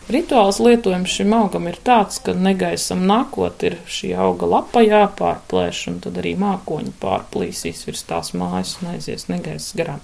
Rituāls 0.10 0.58
lietojums 0.58 1.12
šim 1.14 1.34
augam 1.38 1.68
ir 1.70 1.76
tāds, 1.86 2.18
ka 2.26 2.34
negaisam 2.34 3.04
nākot 3.06 3.62
ir 3.68 3.76
šī 3.86 4.16
auga 4.18 4.48
lapa 4.50 4.82
jāpārplēš, 4.82 5.82
un 5.92 6.00
tad 6.02 6.18
arī 6.18 6.32
mākoņi 6.40 6.96
pārplīsīs 6.98 7.84
virs 7.86 8.02
tās 8.10 8.34
mājas 8.34 8.72
un 8.80 8.96
aizies 8.96 9.28
negaiss 9.30 9.76
garām. 9.78 10.02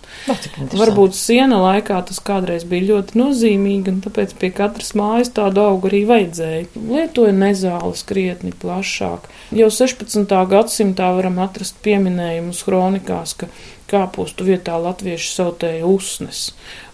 Varbūt 0.75 1.17
siena 1.17 1.57
laikā 1.63 1.97
tas 2.05 2.21
kādreiz 2.21 2.67
bija 2.69 2.91
ļoti 2.91 3.17
nozīmīgi, 3.17 3.95
un 3.95 4.03
tāpēc 4.05 4.38
pie 4.38 4.51
katras 4.53 4.93
mājas 5.00 5.33
tādu 5.33 5.65
augu 5.65 5.89
arī 5.89 6.03
vajadzēja. 6.12 6.67
Lietoja 6.85 7.33
nezāles 7.33 8.05
krietni 8.05 8.53
plašāk. 8.53 9.25
Jau 9.57 9.71
16. 9.74 10.38
gadsimtā 10.53 11.09
varam 11.17 11.41
atrast 11.41 11.81
pieminējumus 11.81 12.62
kronikās, 12.67 13.33
ka 13.41 13.50
kāpustu 13.89 14.45
vietā 14.47 14.77
latvieši 14.81 15.33
sautēja 15.33 15.89
usnes 15.89 16.51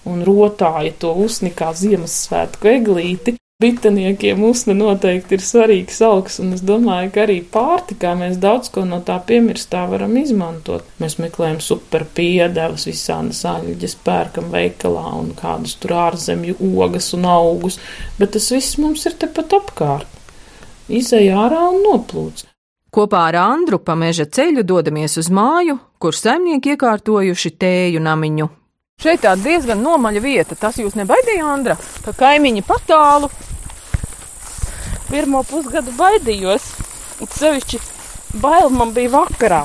un 0.10 0.24
rotāja 0.26 0.94
to 1.00 1.14
usni 1.26 1.52
kā 1.54 1.72
Ziemassvētku 1.78 2.74
eglīti. 2.78 3.36
Bitaniekiem 3.62 4.42
usne 4.42 4.74
noteikti 4.74 5.36
ir 5.38 5.44
svarīgs 5.46 6.00
augs, 6.02 6.40
un 6.42 6.56
es 6.56 6.64
domāju, 6.66 7.12
ka 7.14 7.22
arī 7.28 7.36
pārtikā 7.46 8.16
mēs 8.18 8.40
daudz 8.42 8.72
ko 8.74 8.88
no 8.90 8.98
tā 9.06 9.20
piemirstā 9.28 9.84
varam 9.92 10.16
izmantot. 10.18 10.88
Mēs 10.98 11.20
meklējam 11.22 11.60
superpiedevas, 11.62 12.88
visādas 12.90 13.44
aļģes, 13.46 13.94
pērkam 14.02 14.48
veikalā 14.56 15.04
un 15.20 15.36
kādus 15.38 15.76
tur 15.78 15.94
ārzemju 16.08 16.58
ogas 16.72 17.12
un 17.14 17.28
augus, 17.30 17.78
bet 18.18 18.34
tas 18.34 18.50
viss 18.56 18.80
mums 18.82 19.06
ir 19.06 19.20
tepat 19.22 19.54
apkārt. 19.60 20.18
Izēja 20.90 21.44
ārā 21.44 21.68
un 21.70 21.84
noplūc. 21.86 22.42
Kopā 22.92 23.28
ar 23.30 23.38
Andru 23.44 23.78
pa 23.86 23.94
meža 23.96 24.26
ceļu 24.26 24.66
dodamies 24.68 25.20
uz 25.22 25.30
māju, 25.30 25.78
kur 26.02 26.18
saimnieki 26.18 26.74
iekārtojuši 26.74 27.54
tēju 27.62 28.02
namiņu 28.10 28.50
Šeit 29.02 29.24
tā 29.24 29.34
diezgan 29.34 29.80
nomaļa 29.82 30.22
vieta. 30.22 30.56
Tas 30.60 30.78
jūs 30.78 30.94
nebaidīja, 30.94 31.46
Andra, 31.50 31.78
ka 32.06 32.14
kaimiņi 32.14 32.62
patālu. 32.68 33.32
Pirmo 35.10 35.42
pusgadu 35.50 35.92
baidījos, 35.98 36.68
un 37.20 37.32
sevišķi 37.34 37.82
bail 38.44 38.70
man 38.70 38.94
bija 38.94 39.12
vakarā. 39.16 39.64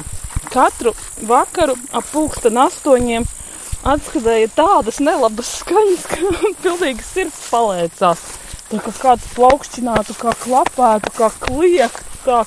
Katru 0.48 0.94
vakaru 1.28 1.76
ap 1.92 2.08
pulksten 2.14 2.56
astoņiem 2.64 3.26
atskatēja 3.86 4.50
tādas 4.56 5.02
nelabas 5.04 5.52
skaņas, 5.60 6.08
ka 6.10 6.34
pilnīgi 6.64 7.04
sirds 7.04 7.44
palēcās. 7.52 8.26
Tā 8.70 8.82
kā 8.82 8.98
kāds 8.98 9.28
plaukšķinātu, 9.36 10.16
kā 10.18 10.32
klapētu, 10.42 11.12
kā 11.20 11.30
kliektu, 11.44 12.20
tā 12.24 12.42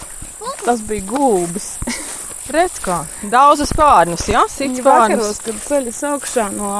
tas 0.65 0.81
bija 0.89 1.05
gulbis. 1.13 1.75
Redz, 2.49 2.79
kā 2.81 3.03
daudzas 3.29 3.69
pārnes, 3.77 4.23
jā, 4.31 4.41
sits 4.49 4.81
pārnes. 4.81 5.19
Vakaros, 5.19 5.41
kad 5.45 5.57
ceļas 5.67 5.99
augšā 6.09 6.45
no 6.55 6.71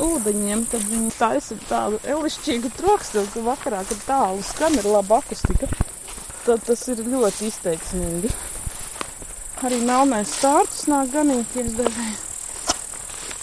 ūdeņiem, 0.00 0.62
tad 0.72 0.86
viņi 0.88 1.10
taisa 1.18 1.58
tādu 1.68 1.98
elišķīgu 2.08 2.70
trokstu, 2.78 3.24
ka 3.34 3.42
vakarā, 3.44 3.82
kad 3.90 4.00
tālu 4.06 4.44
skan 4.46 4.78
ir 4.80 4.88
laba 4.88 5.18
akustika, 5.20 5.68
tad 6.46 6.64
tas 6.64 6.86
ir 6.88 7.02
ļoti 7.04 7.50
izteiksmīgi. 7.50 8.32
Arī 9.66 9.82
melnais 9.82 10.32
stārts 10.38 10.86
nāk 10.88 11.12
ganīties 11.12 11.76
dažreiz. 11.76 12.24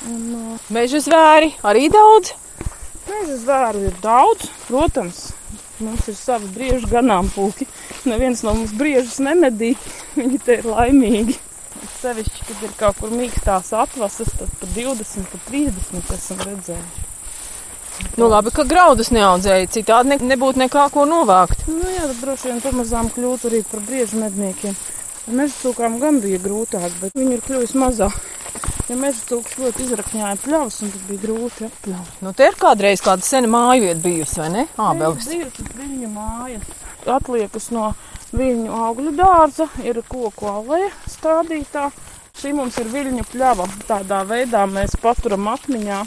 Un, 0.06 0.26
uh, 0.38 0.68
Meža 0.74 1.02
zvēri 1.04 1.52
arī 1.66 1.90
daudz? 1.94 2.34
Meža 3.06 3.38
zvēru 3.42 3.86
ir 3.92 3.96
daudz, 4.02 4.50
protams. 4.66 5.28
Mums 5.84 6.08
ir 6.08 6.16
savi 6.16 6.48
briežu 6.56 6.88
ganāmpulki. 6.90 7.68
Neviens 8.08 8.42
no 8.46 8.56
mums 8.56 8.74
briežus 8.78 9.20
nemedī. 9.22 9.74
Viņi 10.20 10.40
te 10.46 10.60
ir 10.62 10.70
laimīgi. 10.70 11.40
Sevišķi, 12.00 12.46
kad 12.48 12.64
ir 12.64 12.78
kaut 12.80 13.02
kur 13.02 13.12
mīkstās 13.12 13.74
atvases, 13.76 14.32
tad 14.40 14.52
pa 14.62 14.70
20, 14.72 15.28
pa 15.32 15.42
30 15.50 16.16
esam 16.16 16.42
redzējuši. 16.48 17.12
Nu, 18.20 18.28
labi, 18.28 18.52
ka 18.56 18.66
graudus 18.68 19.12
neaudzēja, 19.16 19.70
citādi 19.72 20.12
ne, 20.12 20.18
nebūtu 20.34 20.60
nekā 20.66 20.88
ko 20.92 21.06
novākt. 21.08 21.64
Nu, 21.72 21.84
jā, 21.88 22.08
tad 22.10 22.20
droši 22.22 22.52
vien 22.52 22.62
pamazām 22.64 23.12
kļūtu 23.14 23.50
arī 23.52 23.62
par 23.70 23.84
briežu 23.88 24.20
medniekiem. 24.20 24.76
Meža 25.36 25.56
cūkām 25.62 26.00
gan 26.02 26.20
bija 26.24 26.40
grūtāk, 26.44 26.90
bet 27.02 27.16
viņi 27.18 27.38
ir 27.38 27.46
kļuvusi 27.46 27.80
mazāk. 27.82 28.18
Ja 28.86 28.98
meža 29.00 29.24
cūks 29.32 29.56
ļoti 29.58 29.88
izrakņāja 29.88 30.36
pļavas, 30.44 30.82
un 30.86 30.92
tad 30.94 31.06
bija 31.10 31.24
grūti 31.24 31.66
atpļaut. 31.66 32.20
Nu, 32.22 32.34
te 32.38 32.50
ir 32.52 32.60
kādreiz 32.60 33.02
kāda 33.04 33.26
sena 33.26 33.50
māja 33.50 33.82
vieta 33.88 34.04
bijusi, 34.04 34.42
vai 34.44 34.50
ne? 34.54 34.66
Ābelis. 34.78 35.32
Ir 35.34 35.50
viļņu 35.80 36.12
mājas. 36.14 36.84
Atliekas 37.16 37.72
no 37.74 37.90
viļņu 38.34 38.74
augļu 38.88 39.14
dārza, 39.18 39.70
ir 39.84 40.02
koku 40.10 40.50
alē 40.50 40.90
stādītā. 41.12 41.90
Šī 42.36 42.52
mums 42.58 42.78
ir 42.82 42.90
viļņu 42.92 43.24
pļava. 43.32 43.68
Tādā 43.88 44.24
veidā 44.28 44.66
mēs 44.68 44.98
paturam 45.02 45.48
atmiņā 45.54 46.02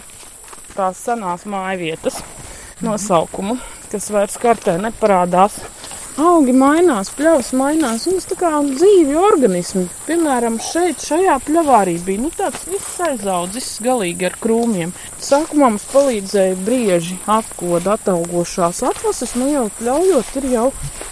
tās 0.75 1.01
senās 1.07 1.47
mājvietas 1.49 2.21
nosaukumu, 2.85 3.57
kas 3.93 4.11
vairs 4.15 4.37
kartē 4.41 4.77
neparādās 4.83 5.57
augi 6.23 6.53
mainās, 6.57 7.11
pļavas 7.17 7.53
mainās, 7.59 8.07
un 8.11 8.19
tas 8.19 8.29
tā 8.31 8.37
kā 8.41 8.51
dzīvi 8.67 9.17
organismi. 9.19 9.87
Piemēram, 10.07 10.59
šeit, 10.63 11.05
šajā 11.05 11.39
pļavā 11.47 11.81
arī 11.85 11.97
bija 12.05 12.25
nu, 12.25 12.33
tāds 12.35 12.67
viss 12.71 13.01
aizaudzis 13.07 13.71
galīgi 13.85 14.29
ar 14.29 14.37
krūmiem. 14.43 14.93
Sākumā 15.23 15.73
mums 15.73 15.87
palīdzēja 15.93 16.59
brieži 16.67 17.19
apkoda 17.39 17.97
ataugošās 17.99 18.83
atlases, 18.91 19.35
nu 19.39 19.51
jau 19.53 19.67
pļaujot 19.81 20.37
ir 20.43 20.53
jau 20.53 20.69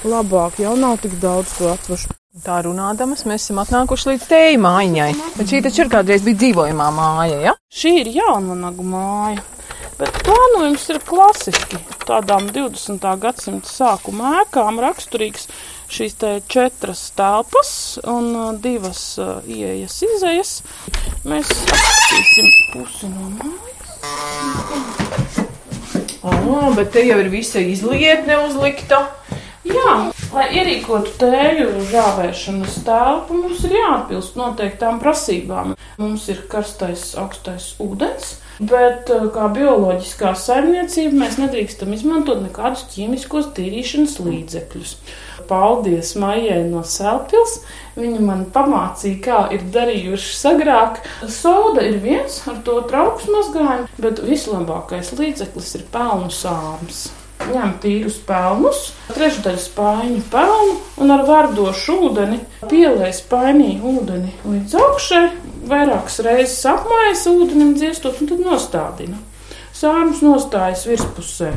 labāk, 0.07 0.61
jau 0.63 0.77
nav 0.79 1.01
tik 1.03 1.19
daudz 1.23 1.57
to 1.59 1.73
atvašu. 1.73 2.15
Tā 2.45 2.59
runādamas, 2.67 3.23
mēs 3.25 3.47
esam 3.47 3.63
atnākuši 3.63 4.11
līdz 4.11 4.25
tēju 4.29 4.59
mājiņai. 4.61 5.11
Bet 5.39 5.49
šī 5.49 5.63
taču 5.65 5.87
ir 5.87 5.93
kādreiz 5.95 6.25
bija 6.27 6.43
dzīvojamā 6.43 6.91
māja, 6.93 7.39
ja? 7.47 7.55
Šī 7.73 7.95
ir 8.03 8.11
jaunvanagu 8.19 8.85
māja. 8.85 9.41
Bet 9.97 10.13
plānojums 10.27 10.83
ir 10.93 10.99
klasiski. 11.09 11.79
Tādām 12.05 12.51
20. 12.53 13.01
gadsimta 13.23 13.71
sākuma 13.71 14.43
ēkām 14.43 14.77
raksturīgs 14.85 15.47
šīs 15.89 16.19
četras 16.53 17.07
telpas 17.17 17.71
un 18.05 18.29
uh, 18.37 18.51
divas 18.61 19.17
uh, 19.23 19.41
ieejas, 19.49 19.97
izējas. 20.05 20.53
Mēs 21.25 21.49
apskatīsim 21.49 22.53
pusi 22.75 23.09
no 23.15 23.31
mājas. 23.39 25.41
Oh, 26.27 26.69
bet 26.77 26.93
te 26.93 27.01
jau 27.07 27.17
ir 27.25 27.33
visa 27.33 27.65
izlietne 27.65 28.37
uzlikta. 28.45 29.07
Jā, 29.65 30.13
lai 30.37 30.47
ierīkotu 30.61 31.17
tēju 31.25 31.73
žāvēšanas 31.89 32.83
telpu, 32.85 33.41
mums 33.47 33.65
ir 33.65 33.81
jāatbilst 33.81 34.37
noteiktām 34.37 35.01
prasībām. 35.01 35.73
Mums 35.97 36.29
ir 36.29 36.45
karstais, 36.53 37.15
augstais 37.17 37.81
ūdens 37.81 38.43
Bet 38.59 39.11
eh, 39.13 39.27
kā 39.35 39.51
bioloģiskā 39.53 40.33
saimniecība 40.41 41.21
mēs 41.25 41.37
nedrīkstam 41.41 41.93
izmantot 41.93 42.41
nekādus 42.41 42.87
ķīmiskos 42.95 43.51
tīrīšanas 43.57 44.17
līdzekļus. 44.25 44.95
Paldies 45.47 46.15
Maijai 46.19 46.63
no 46.71 46.81
Sēlpils. 46.87 47.59
Viņa 47.99 48.23
man 48.25 48.47
pamācīja, 48.55 49.21
kā 49.27 49.43
ir 49.55 49.69
darījuši 49.75 50.41
agrāk. 50.55 51.05
Soda 51.29 51.85
ir 51.85 52.01
viens 52.03 52.41
ar 52.49 52.59
to 52.67 52.81
trauks 52.89 53.29
mazgājumu, 53.31 53.93
bet 54.01 54.25
vislabākais 54.25 55.13
līdzeklis 55.21 55.77
ir 55.79 55.87
pelnu 55.93 56.33
sāms 56.33 57.07
ņem 57.47 57.75
tīrus 57.83 58.17
pelnus, 58.27 58.91
trešdaļu 59.13 59.63
spāņu 59.63 60.23
pelnu 60.33 60.77
un 61.03 61.15
ar 61.15 61.25
verdošu 61.29 61.99
ūdeni 62.09 62.41
pielēj 62.67 63.15
spainī 63.21 63.77
ūdeni 63.85 64.33
līdz 64.45 64.77
augšai, 64.83 65.25
vairākas 65.71 66.21
reizes 66.27 66.61
apmaisa 66.71 67.33
ūdenim 67.35 67.75
dziestot 67.79 68.23
un 68.23 68.31
tad 68.33 68.45
nostādina. 68.47 69.21
Sārums 69.77 70.23
nostājas 70.25 70.87
virspusē. 70.89 71.51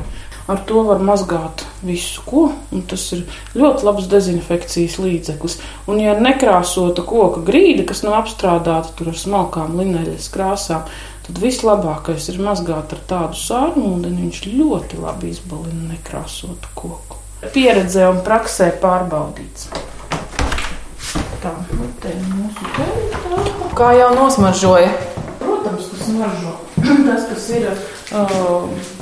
Ar 0.50 0.64
to 0.66 0.82
var 0.88 0.98
mazgāt 1.06 1.62
visu, 1.86 2.24
ko. 2.26 2.48
Tas 2.90 3.04
ir 3.14 3.28
ļoti 3.54 3.86
labs 3.86 4.08
dezinfekcijas 4.10 4.96
līdzeklis. 4.98 5.60
Un, 5.86 6.00
ja 6.02 6.16
nekrāsota 6.18 7.04
koka 7.06 7.44
grīda, 7.46 7.86
kas 7.92 8.02
nav 8.02 8.18
apstrādāta 8.24 8.96
tur 8.98 9.12
ar 9.12 9.20
smalkām 9.20 9.78
lineļas 9.78 10.32
krāsām, 10.34 10.90
tad 11.28 11.42
vislabākais 11.44 12.32
ir 12.34 12.42
mazgāt 12.42 12.96
ar 12.98 13.04
tādu 13.12 13.38
sārmu 13.38 13.94
ūdeni. 13.94 14.26
Viņš 14.26 14.42
ļoti 14.50 15.02
labi 15.04 15.30
izbalina 15.36 15.94
nekrāsotu 15.94 16.74
koku. 16.74 17.20
Pieredzē 17.54 18.10
un 18.10 18.24
praksē 18.26 18.72
pārbaudīts. 18.82 19.70
Tā, 21.40 21.54
nu 21.78 21.92
te 22.02 22.12
ir 22.12 22.26
mūsu 22.34 22.74
tēta. 22.76 23.70
Kā 23.78 23.94
jau 23.96 24.10
nosmaržoja? 24.18 24.90
Protams, 25.40 25.94
tas 25.94 26.08
smaržo. 26.10 26.56
tas, 27.08 27.30
kas 27.30 27.52
ir. 27.56 27.70
Uh, 28.10 28.99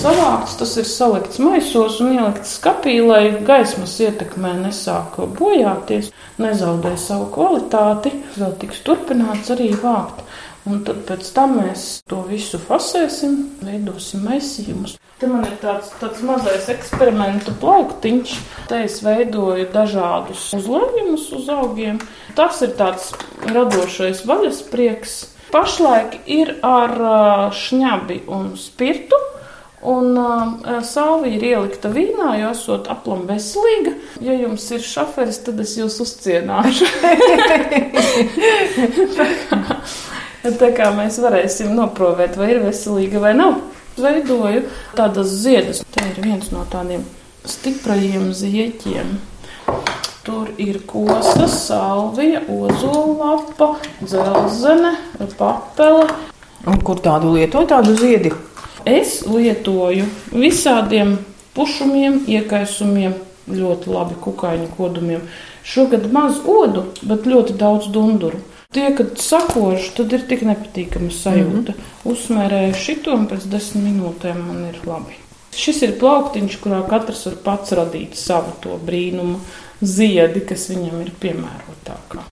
savākts, 0.00 0.56
tas 0.60 0.72
ir 0.80 0.86
salikts 0.88 1.40
maisos 1.42 1.98
un 2.00 2.14
ielikts 2.14 2.56
skapī, 2.58 2.96
lai 3.04 3.36
gaismas 3.44 3.98
ietekmē 4.00 4.54
nesāk 4.62 5.18
bojāties, 5.36 6.10
nezaudē 6.40 6.94
savu 7.00 7.28
kvalitāti. 7.34 8.12
Vēl 8.38 8.54
tiks 8.62 8.80
turpināts 8.86 9.52
arī 9.52 9.70
vākt. 9.82 10.24
Un 10.68 10.82
tad 10.84 11.02
pēc 11.08 11.30
tam 11.36 11.54
mēs 11.56 11.84
to 12.08 12.20
visu 12.28 12.60
fasēsim, 12.60 13.36
veidosim 13.64 14.26
maisījumus. 14.28 14.98
Te 15.20 15.28
man 15.28 15.44
ir 15.48 15.56
tāds, 15.60 15.88
tāds 16.00 16.20
mazais 16.24 16.68
eksperimentu 16.72 17.54
plauktiņš. 17.60 18.36
Te 18.68 18.82
es 18.86 19.00
veidoju 19.04 19.66
dažādus 19.72 20.46
uzlējumus 20.56 21.26
uz 21.36 21.48
augiem. 21.52 22.00
Tas 22.36 22.60
ir 22.64 22.76
tāds 22.78 23.10
radošais 23.48 24.24
vaļasprieks. 24.28 25.18
Pašlaik 25.50 26.20
ir 26.30 26.54
ar 26.62 26.94
šņabi 27.56 28.22
un 28.30 28.52
spirtu 28.60 29.18
Un 29.80 30.18
uh, 30.18 30.82
salvija 30.84 31.38
ir 31.38 31.44
ielikta 31.54 31.88
vīnā, 31.88 32.34
jo 32.36 32.50
esot 32.52 32.88
aplam 32.92 33.22
veselīga. 33.28 33.94
Ja 34.20 34.34
jums 34.36 34.66
ir 34.76 34.82
šoferis, 34.84 35.38
tad 35.46 35.60
es 35.64 35.72
jūs 35.78 35.96
uzcienāšu. 36.04 36.84
tā, 39.16 39.28
kā, 39.48 39.78
tā 40.60 40.68
kā 40.76 40.90
mēs 40.98 41.16
varēsim 41.24 41.72
noprovēt, 41.78 42.36
vai 42.36 42.50
ir 42.52 42.60
veselīga 42.66 43.24
vai 43.24 43.32
nav. 43.38 43.56
Veidoju 44.00 44.66
tādas 44.96 45.32
ziedas. 45.40 45.80
Te 45.96 46.04
ir 46.12 46.20
viens 46.28 46.52
no 46.52 46.66
tādiem 46.68 47.00
stiprajiem 47.48 48.34
zieķiem. 48.36 49.16
Tur 50.28 50.52
ir 50.60 50.82
kosa, 50.84 51.48
salvija, 51.48 52.44
ozola 52.52 53.32
lapa, 53.32 53.72
dzelzene, 54.04 54.92
papele. 55.40 56.04
Un 56.68 56.76
kur 56.84 57.00
tādu 57.00 57.32
lietoju, 57.32 57.72
tādu 57.72 57.96
ziedi? 57.96 58.36
Es 58.88 59.20
lietoju 59.26 60.06
visādiem 60.32 61.18
pušumiem, 61.56 62.22
iekaisumiem, 62.30 63.14
ļoti 63.50 63.90
labi 63.90 64.16
kukaiņu 64.22 64.68
kodumiem. 64.76 65.26
Šogad 65.66 66.06
maz 66.12 66.40
odu, 66.48 66.86
bet 67.02 67.28
ļoti 67.28 67.56
daudz 67.60 67.90
dunduru. 67.92 68.40
Tie, 68.72 68.86
kad 68.94 69.18
sakožu, 69.18 69.90
tad 69.96 70.12
ir 70.14 70.22
tik 70.30 70.44
nepatīkama 70.46 71.10
sajūta. 71.10 71.74
Mm 71.74 71.80
-hmm. 71.80 72.12
Uzsmērēju 72.12 72.74
šito 72.74 73.14
un 73.14 73.26
pēc 73.26 73.48
desmit 73.50 73.84
minūtēm 73.84 74.38
man 74.46 74.64
ir 74.68 74.78
labi. 74.86 75.18
Šis 75.56 75.82
ir 75.82 75.98
plauktiņš, 75.98 76.60
kurā 76.62 76.88
katrs 76.88 77.26
var 77.26 77.36
pats 77.44 77.72
radīt 77.72 78.14
savu 78.14 78.52
to 78.60 78.78
brīnumu 78.86 79.40
ziedi, 79.82 80.40
kas 80.40 80.70
viņam 80.70 81.00
ir 81.02 81.12
piemērotākā. 81.20 82.24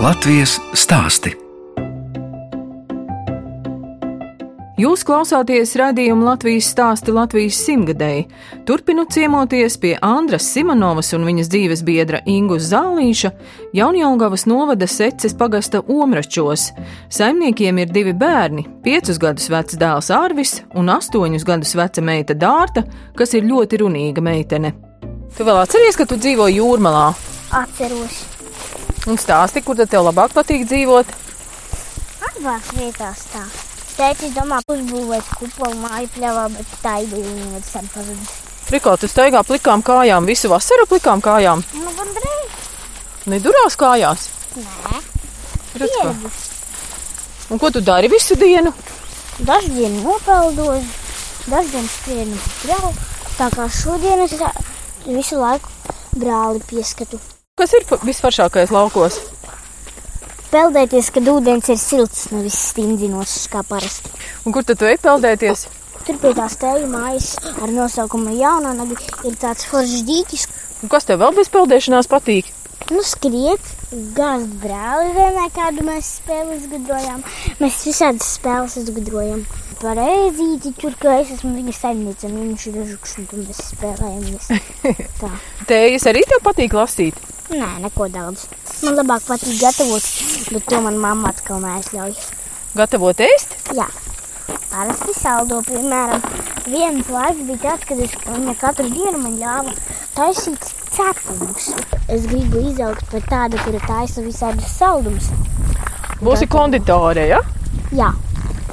Latvijas 0.00 0.60
stāsti. 0.72 1.43
Jūs 4.74 5.04
klausāties 5.06 5.76
raidījuma 5.78 6.32
Latvijas 6.32 6.66
stāsti 6.72 7.12
Latvijas 7.14 7.60
simtgadēji. 7.62 8.24
Turpinu 8.66 9.04
ciemoties 9.06 9.76
pie 9.78 9.92
Andras 10.02 10.48
Simonovas 10.50 11.12
un 11.14 11.22
viņas 11.28 11.50
dzīves 11.52 11.82
biedra 11.86 12.18
Ingus 12.26 12.72
Zālīša 12.72 13.28
Jaunjaungavas 13.78 14.48
novada 14.50 14.88
seces 14.90 15.36
pagasta 15.38 15.78
Omračos. 15.86 16.72
Saimniekiem 17.06 17.78
ir 17.78 17.92
divi 17.94 18.10
bērni- 18.18 18.64
piecus 18.86 19.20
gadus 19.22 19.46
vecs 19.48 19.78
dēls 19.78 20.10
Ārvis 20.10 20.64
un 20.74 20.90
astoņus 20.90 21.44
gadus 21.46 21.74
veca 21.78 22.02
meita 22.02 22.34
Dārta, 22.34 22.82
kas 23.14 23.34
ir 23.34 23.42
ļoti 23.42 23.78
runīga 23.78 24.18
meitene. 24.20 24.72
Tu 25.36 25.44
vēl 25.44 25.62
atceries, 25.62 25.96
ka 25.96 26.04
tu 26.04 26.16
dzīvo 26.16 26.50
jūrmalā? 26.50 27.14
Atceros. 27.52 28.24
Un 29.06 29.14
stāsti, 29.16 29.62
kur 29.62 29.76
tad 29.76 29.90
tev 29.90 30.02
labāk 30.02 30.34
patīk 30.34 30.66
dzīvot? 30.66 31.06
Abās 32.26 32.72
vietās 32.74 33.22
tā. 33.30 33.73
Tētis 33.94 34.32
domā, 34.34 34.58
uzbūvēt 34.66 35.28
kupolu 35.38 35.76
māju 35.78 36.08
pļavā, 36.16 36.48
bet 36.50 36.72
ideja 36.80 37.22
viņam 37.26 37.52
ir 37.58 37.66
sen 37.66 37.90
pazudus. 37.94 38.32
Riko, 38.74 38.96
tu 38.98 39.06
staigā 39.10 39.44
plikām 39.46 39.84
kājām 39.86 40.26
visu 40.26 40.48
vasaru 40.50 40.88
plikām 40.90 41.22
kājām? 41.22 41.62
Nu, 41.78 41.92
gandrīz. 41.94 42.70
Nedurās 43.30 43.76
kājās? 43.78 44.26
Nē, 44.56 44.98
Redz, 45.78 45.94
pieredzi. 45.94 46.32
Un 47.54 47.60
ko 47.60 47.70
tu 47.70 47.84
dari 47.84 48.08
visu 48.10 48.34
dienu? 48.40 48.72
Daždien 49.44 50.00
nopeldoju, 50.02 50.82
daždien 51.50 51.86
skrienu 51.90 52.40
pļavu. 52.62 52.90
Tā 53.38 53.50
kā 53.54 53.68
šodien 53.68 54.22
es 54.24 54.34
visu 55.06 55.38
laiku 55.38 55.70
brāli 56.18 56.62
pieskatu. 56.66 57.18
Kas 57.58 57.74
ir 57.78 57.86
visforšākais 58.02 58.74
laukos? 58.74 59.20
Peldēties, 60.54 61.08
kad 61.10 61.30
ūdens 61.32 61.70
ir 61.72 61.80
silts, 61.82 62.28
nevis 62.30 62.58
stingzinošs 62.70 63.48
kā 63.50 63.64
parasti. 63.66 64.12
Un 64.46 64.54
kur 64.54 64.62
tad 64.66 64.78
tu 64.78 64.86
ej 64.86 65.00
peldēties? 65.02 65.66
Tur 66.04 66.20
pie 66.20 66.34
tās 66.36 66.54
teju 66.60 66.86
mājas 66.92 67.32
ar 67.54 67.72
nosaukumu 67.72 68.36
Jaunanagi 68.36 68.98
ir 69.26 69.38
tāds 69.40 69.66
foršs 69.66 70.04
dīķis, 70.06 70.44
Un 70.84 70.90
kas 70.92 71.06
tev 71.08 71.22
vēl 71.22 71.32
bez 71.32 71.48
peldēšanās 71.48 72.10
patīk? 72.12 72.50
Nu, 72.92 73.00
skriet, 73.08 73.68
gāzt 74.12 74.50
brāli 74.60 75.14
vienā 75.14 75.46
kādu 75.54 75.86
mēs 75.86 76.10
spēli 76.18 76.58
izgudrojām. 76.58 77.22
Mēs 77.62 77.78
visādas 77.88 78.34
spēles 78.36 78.76
izgudrojam. 78.82 79.46
Par 79.80 79.96
ēzīti, 80.02 80.74
tur, 80.76 80.92
ka 81.00 81.14
es 81.22 81.32
esmu 81.38 81.54
viņa 81.56 81.76
saimniece, 81.78 82.28
un 82.28 82.36
viņš 82.42 82.66
ir 82.68 82.76
žuks, 82.90 83.16
un 83.22 83.46
mēs 83.46 83.62
spēlējamies. 83.70 84.50
Tā. 85.22 85.32
Tējas 85.72 86.04
arī 86.12 86.26
tev 86.28 86.44
patīk 86.44 86.76
lasīt. 86.76 87.16
Nē, 87.52 87.68
neko 87.84 88.08
daudz. 88.08 88.46
Man 88.84 88.96
labāk 88.98 89.26
patīk 89.28 89.58
gatavot, 89.60 90.06
bet 90.54 90.64
to 90.70 90.80
man 90.84 90.96
mamma 91.02 91.30
atkal 91.34 91.60
neaizļauj. 91.62 92.14
Gatavot 92.78 93.20
ēst? 93.26 93.52
Jā. 93.76 93.86
Parasti 94.72 95.12
saldo, 95.14 95.60
piemēram, 95.68 96.24
viens 96.66 97.10
laiks 97.12 97.44
bija 97.46 97.60
tāds, 97.62 97.84
kad 97.88 98.00
es, 98.02 98.14
viņa 98.26 98.54
katru 98.58 98.88
dienu 98.90 99.20
man 99.22 99.36
ļāva 99.38 99.74
taisīt 100.16 100.64
cepumus. 100.94 101.68
Es 102.10 102.26
gribu 102.30 102.64
izaugt 102.70 103.06
par 103.12 103.22
tādu, 103.30 103.60
kura 103.64 103.80
taisa 103.86 104.24
visādus 104.24 104.72
saldumus. 104.78 105.30
Būsi 106.24 106.48
konditore, 106.50 107.28
ja? 107.30 107.40
Jā, 107.94 108.10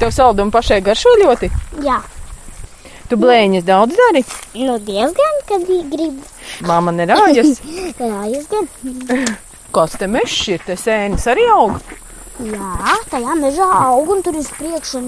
Tev 0.02 0.10
saldumi 0.16 0.50
pašai 0.56 0.80
garšo 0.82 1.12
ļoti. 1.22 1.52
jā. 1.86 2.00
Tu 3.12 3.18
blēņas 3.20 3.66
daudz 3.68 3.98
dari. 4.00 4.22
Nu, 4.56 4.78
diezgan, 4.88 5.40
kad 5.50 5.66
gribu. 5.68 6.24
Māma 6.64 6.94
nerājas. 6.96 7.58
Jā, 8.00 8.22
diezgan. 8.32 8.70
Kāds 9.76 9.98
te 10.00 10.08
mežs 10.08 10.38
ir, 10.54 10.64
te 10.64 10.78
sēnes 10.80 11.28
arī 11.32 11.44
aug. 11.52 11.76
Jā, 12.42 12.94
tajā 13.12 13.36
mežā 13.38 13.68
aug 13.92 14.08
un 14.16 14.24
tur 14.26 14.38
ir 14.40 14.48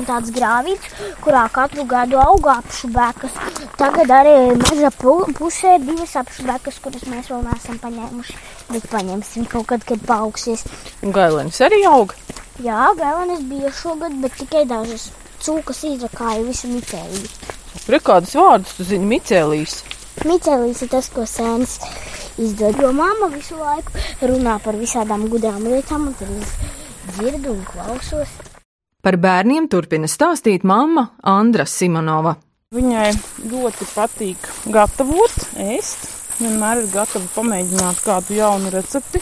tāds 0.05 0.29
grāvīts, 0.35 0.91
kurā 1.23 1.45
katru 1.55 1.85
gadu 1.89 2.19
aug 2.21 2.45
apšubekas. 2.51 3.39
Tagad 3.79 4.11
arī 4.19 4.35
meža 4.59 4.91
pu- 4.99 5.31
pusē 5.39 5.79
divas 5.81 6.13
apšubekas, 6.19 6.77
kuras 6.83 7.07
mēs 7.07 7.31
vēl 7.31 7.41
neesam 7.47 7.79
paņēmuši. 7.81 8.37
Bet 8.75 8.85
paņemsim 8.91 9.47
kaut 9.49 9.71
kad, 9.71 9.87
kad 9.87 10.03
paaugsies. 10.05 10.67
Un 11.01 11.15
gailenis 11.15 11.63
arī 11.63 11.81
aug. 11.89 12.13
Jā, 12.61 12.91
gailenis 12.99 13.41
bija 13.49 13.71
šogad, 13.73 14.19
bet 14.21 14.35
tikai 14.43 14.67
dažas. 14.69 15.09
Cūkas 15.41 15.85
izrakāja 15.89 16.43
visu 16.45 16.69
micēliju. 16.75 17.62
Re 17.83 17.99
kādus 17.99 18.37
vārdus 18.39 18.77
tu 18.77 18.85
zini 18.87 19.03
micēlīs. 19.17 19.81
Micēlīs 20.23 20.85
ir 20.85 20.91
tas, 20.93 21.09
ko 21.11 21.25
sēns 21.27 21.79
izdod, 22.39 22.79
jo 22.79 22.93
mamma 22.95 23.27
visu 23.33 23.57
laiku 23.59 23.91
runā 24.23 24.55
par 24.63 24.77
visādām 24.79 25.25
gudrām 25.27 25.65
lietām, 25.67 26.07
un 26.07 26.15
tad 26.15 26.31
es 26.31 26.53
dzirdu 27.17 27.51
un 27.57 27.61
klausos. 27.67 28.31
Par 29.03 29.17
bērniem 29.19 29.67
turpina 29.67 30.07
stāstīt 30.07 30.63
mamma 30.63 31.09
Andra 31.27 31.65
Simonova. 31.67 32.37
Viņai 32.73 33.09
ļoti 33.51 33.89
patīk 33.91 34.47
gatavot, 34.71 35.35
ēst. 35.59 36.07
Vienmēr 36.39 36.85
ir 36.85 36.87
gatava 36.89 37.27
pamēģināt 37.35 37.99
kādu 38.05 38.39
jaunu 38.39 38.71
recepti. 38.73 39.19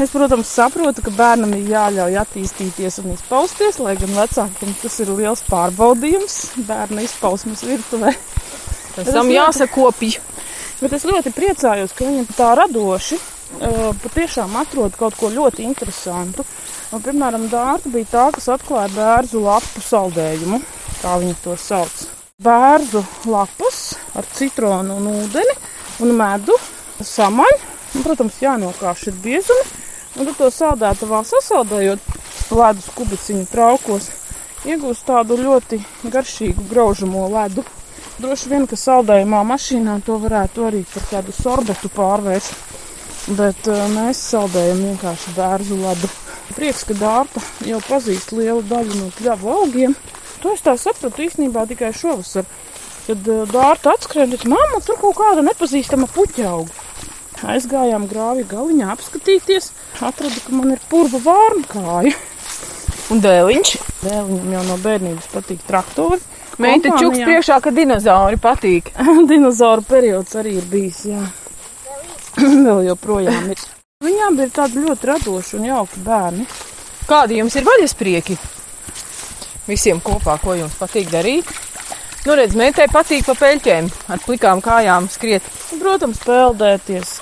Es, 0.00 0.08
protams, 0.08 0.48
saprotu, 0.48 1.02
ka 1.04 1.12
bērnam 1.12 1.50
ir 1.52 1.66
jāļauj 1.68 2.14
attīstīties 2.22 2.96
un 3.02 3.10
izpausties, 3.12 3.76
lai 3.82 3.92
gan 4.00 4.14
vecākiem 4.16 4.72
tas 4.80 4.94
ir 5.04 5.10
liels 5.12 5.42
pārbaudījums 5.50 6.36
bērna 6.64 7.04
izpausmes 7.04 7.60
virtuvē. 7.66 8.14
Tam 8.96 9.28
jāsakopja. 9.32 10.22
Bet 10.80 10.96
es 10.96 11.04
ļoti 11.06 11.34
priecājos, 11.36 11.92
ka 11.92 12.08
viņa 12.08 12.24
tā 12.38 12.54
radoši 12.58 13.20
patiešām 14.02 14.56
atrod 14.62 14.96
kaut 14.96 15.18
ko 15.20 15.28
ļoti 15.30 15.66
interesantu. 15.68 16.44
Un, 16.92 17.02
piemēram, 17.04 17.46
Dārta 17.52 17.92
bija 17.92 18.08
tā, 18.10 18.24
kas 18.34 18.48
atklāja 18.52 18.90
bērnu 18.96 19.44
lapu 19.44 19.84
saldējumu, 19.84 20.60
kā 21.02 21.18
viņi 21.20 21.36
to 21.44 21.56
sauc. 21.60 22.06
Bērnu 22.42 23.04
lapas 23.30 23.92
ar 24.16 24.26
citronu 24.34 24.96
un 24.98 25.12
ūdeni 25.12 25.54
un 26.02 26.16
medu 26.16 26.56
samaļ. 27.00 27.54
Un, 27.92 28.04
protams, 28.06 28.40
jānokāš 28.40 29.10
ir 29.10 29.16
biezumi. 29.20 29.81
Un 30.12 30.28
tad 30.28 30.34
to 30.36 30.48
saldētavā 30.52 31.22
sasaldējot 31.24 32.10
ledus 32.52 32.88
kubiciņu 32.96 33.46
traukos, 33.48 34.10
iegūst 34.68 35.06
tādu 35.08 35.38
ļoti 35.40 35.80
garšīgu 36.12 36.66
graužamo 36.70 37.28
ledu. 37.32 37.64
Droši 38.20 38.50
vien, 38.52 38.66
ka 38.68 38.76
saldējumā 38.76 39.40
mašīnā 39.48 39.96
to 40.06 40.18
varētu 40.20 40.66
arī 40.68 40.82
par 40.92 41.06
kādu 41.10 41.32
sorbetu 41.34 41.88
pārvērst. 41.96 42.68
Bet 43.38 43.68
uh, 43.70 43.86
mēs 43.94 44.20
saldējam 44.32 44.82
vienkārši 44.90 45.32
bērnu 45.36 45.78
ledu. 45.80 46.10
Prieks, 46.52 46.82
ka 46.84 46.96
dārta 46.98 47.40
jau 47.64 47.78
pazīst 47.86 48.34
lielu 48.36 48.60
daļu 48.68 48.98
no 48.98 49.08
pļavu 49.16 49.52
augiem. 49.56 49.94
To 50.42 50.52
es 50.52 50.62
tā 50.62 50.74
sapratu 50.78 51.24
īstenībā 51.24 51.64
tikai 51.70 51.92
šovasar. 51.96 52.44
Kad 53.06 53.30
uh, 53.30 53.44
dārta 53.50 53.94
atskrēja, 53.96 54.34
teica, 54.34 54.50
mamma, 54.52 54.82
tur 54.84 55.00
kaut 55.00 55.16
kāda 55.22 55.46
nepazīstama 55.46 56.10
puķa 56.12 56.48
auga. 56.50 56.82
Aizgājām 57.54 58.06
grāvī 58.10 58.44
galiņā 58.50 58.90
apskatīties, 58.92 59.72
atradu, 60.00 60.40
ka 60.46 60.54
man 60.56 60.74
ir 60.74 60.80
purva 60.90 61.20
vārna 61.22 61.66
kāja. 61.68 62.14
Un 63.12 63.20
dēliņš. 63.20 63.74
Dēliņam 64.02 64.54
jau 64.54 64.62
no 64.70 64.78
bērnības 64.82 65.28
patīk 65.34 65.60
traktori. 65.68 66.20
Meita 66.62 66.94
čuks 67.00 67.20
priekšā, 67.24 67.58
ka 67.64 67.72
dinozauri 67.74 68.38
patīk. 68.40 68.92
Dinozauru 69.30 69.84
periods 69.88 70.36
arī 70.38 70.56
ir 70.60 70.66
bijis, 70.70 71.04
jā. 71.10 71.22
Vēl 72.66 72.86
joprojām 72.90 73.52
ir. 73.52 73.62
Viņām 74.02 74.38
ir 74.42 74.52
tādi 74.54 74.82
ļoti 74.82 75.08
radoši 75.12 75.58
un 75.58 75.68
jauki 75.68 76.02
bērni. 76.06 76.46
Kādi 77.08 77.38
jums 77.38 77.56
ir 77.58 77.66
vaļasprieki? 77.66 78.38
Visiem 79.66 80.00
kopā, 80.02 80.38
ko 80.42 80.56
jums 80.58 80.74
patīk 80.78 81.10
darīt? 81.12 81.48
Nu, 82.26 82.36
redz, 82.38 82.54
meitai 82.58 82.86
patīk 82.90 83.26
pa 83.26 83.34
peļķēm, 83.38 83.88
ar 84.14 84.20
plikām 84.22 84.62
kājām 84.62 85.08
skriet. 85.10 85.46
Protams, 85.80 86.20
peldēties. 86.22 87.16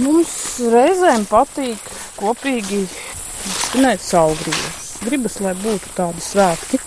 Mums 0.00 0.30
reizēm 0.72 1.26
patīk 1.28 1.88
kopīgi 2.16 2.78
svinēt 2.88 4.00
saulgriežus. 4.00 4.86
Gribas, 5.04 5.36
lai 5.44 5.52
būtu 5.60 5.92
tādi 5.92 6.24
svētki. 6.24 6.80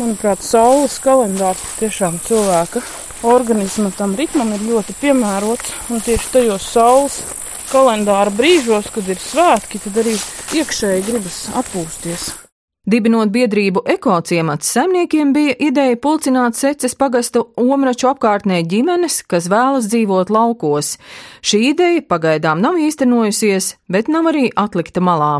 Manuprāt, 0.00 0.42
saules 0.42 0.96
kalendārs 1.04 1.62
tiešām 1.78 2.18
cilvēka 2.26 2.82
organisma 3.30 3.92
tam 3.94 4.18
ritmam 4.18 4.50
ir 4.56 4.66
ļoti 4.66 4.98
piemērots, 4.98 5.76
un 5.94 6.02
tieši 6.02 6.34
tajos 6.34 6.66
saules 6.74 7.22
kalendāra 7.70 8.34
brīžos, 8.34 8.90
kad 8.90 9.06
ir 9.06 9.22
svētki, 9.22 9.84
tad 9.86 10.02
arī 10.02 10.18
iekšēji 10.58 11.06
gribas 11.06 11.44
atpūsties. 11.54 12.32
Dibinot 12.88 13.28
biedrību 13.28 13.82
ekociemats 13.92 14.70
saimniekiem 14.72 15.34
bija 15.36 15.52
ideja 15.60 15.98
pulcināt 16.00 16.56
seces 16.56 16.94
pagastu 16.96 17.42
omraču 17.60 18.08
apkārtnē 18.08 18.62
ģimenes, 18.70 19.18
kas 19.28 19.50
vēlas 19.52 19.90
dzīvot 19.92 20.32
laukos. 20.32 20.94
Šī 21.44 21.60
ideja 21.74 22.00
pagaidām 22.08 22.64
nav 22.64 22.80
īstenojusies, 22.80 23.74
bet 23.84 24.08
nav 24.08 24.32
arī 24.32 24.48
atlikta 24.56 25.04
malā. 25.04 25.34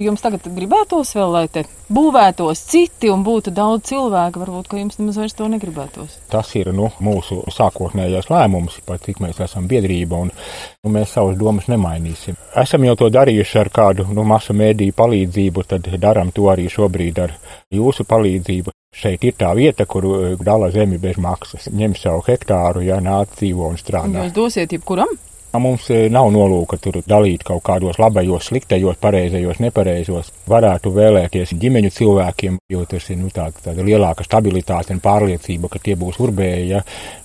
Jums 0.00 0.22
tagad 0.24 0.46
gribētos 0.48 1.10
vēl, 1.12 1.28
lai 1.34 1.42
te 1.52 1.66
būvētos 1.92 2.62
citi 2.70 3.10
un 3.12 3.20
būtu 3.20 3.52
daudz 3.52 3.90
cilvēku, 3.90 4.40
varbūt, 4.40 4.70
ka 4.70 4.78
jums 4.80 4.96
nemaz 4.96 5.18
vairs 5.20 5.36
to 5.36 5.44
negribētos. 5.52 6.14
Tas 6.32 6.54
ir 6.56 6.70
nu, 6.72 6.86
mūsu 7.04 7.42
sākotnējais 7.52 8.30
lēmums, 8.32 8.78
pat 8.88 9.04
cik 9.04 9.20
mēs 9.20 9.42
esam 9.44 9.68
biedrība, 9.68 10.22
un 10.24 10.32
nu, 10.32 10.94
mēs 10.96 11.12
savus 11.18 11.36
domas 11.36 11.68
nemainīsim. 11.68 12.40
Esam 12.64 12.88
jau 12.88 12.96
to 12.96 13.12
darījuši 13.12 13.60
ar 13.60 13.72
kādu 13.76 14.08
nu, 14.08 14.24
masu 14.24 14.56
mēdīju 14.56 14.96
palīdzību, 14.96 15.68
tad 15.68 15.92
darām 16.00 16.32
to 16.32 16.48
arī 16.48 16.70
šobrīd 16.72 17.20
ar 17.26 17.36
jūsu 17.68 18.08
palīdzību. 18.08 18.72
Šeit 18.96 19.28
ir 19.28 19.36
tā 19.36 19.52
vieta, 19.54 19.84
kur 19.84 20.08
eh, 20.08 20.38
dala 20.40 20.72
zemi 20.72 20.96
bez 20.98 21.20
maksas. 21.20 21.68
Ņem 21.68 21.92
savu 22.00 22.24
hektāru, 22.24 22.80
ja 22.88 23.04
nāc 23.04 23.36
dzīvo 23.36 23.68
un 23.68 23.76
strādā. 23.76 24.24
Jūs 24.24 24.38
dosiet 24.40 24.72
jebkuram? 24.72 25.12
Mums 25.58 25.88
e, 25.90 26.04
nav 26.12 26.28
nolūka 26.30 26.76
tur 26.78 27.00
dalīt 27.02 27.42
kaut 27.46 27.64
kādos 27.66 27.98
labajos, 27.98 28.46
sliktajos, 28.46 28.98
pareizajos, 29.02 29.58
nepareizos. 29.58 30.28
Varētu 30.50 30.92
vēlēties 30.94 31.56
ģimeņu 31.58 31.90
cilvēkiem, 31.96 32.58
jo 32.70 32.84
tas 32.90 33.08
ir 33.10 33.18
nu, 33.18 33.32
tāda, 33.34 33.58
tāda 33.64 33.86
lielāka 33.86 34.22
stabilitāte 34.26 34.94
un 34.94 35.02
pārliecība, 35.02 35.72
ka 35.72 35.82
tie 35.82 35.96
būs 35.98 36.20
urbēji. 36.22 36.68
Ja? 36.70 36.84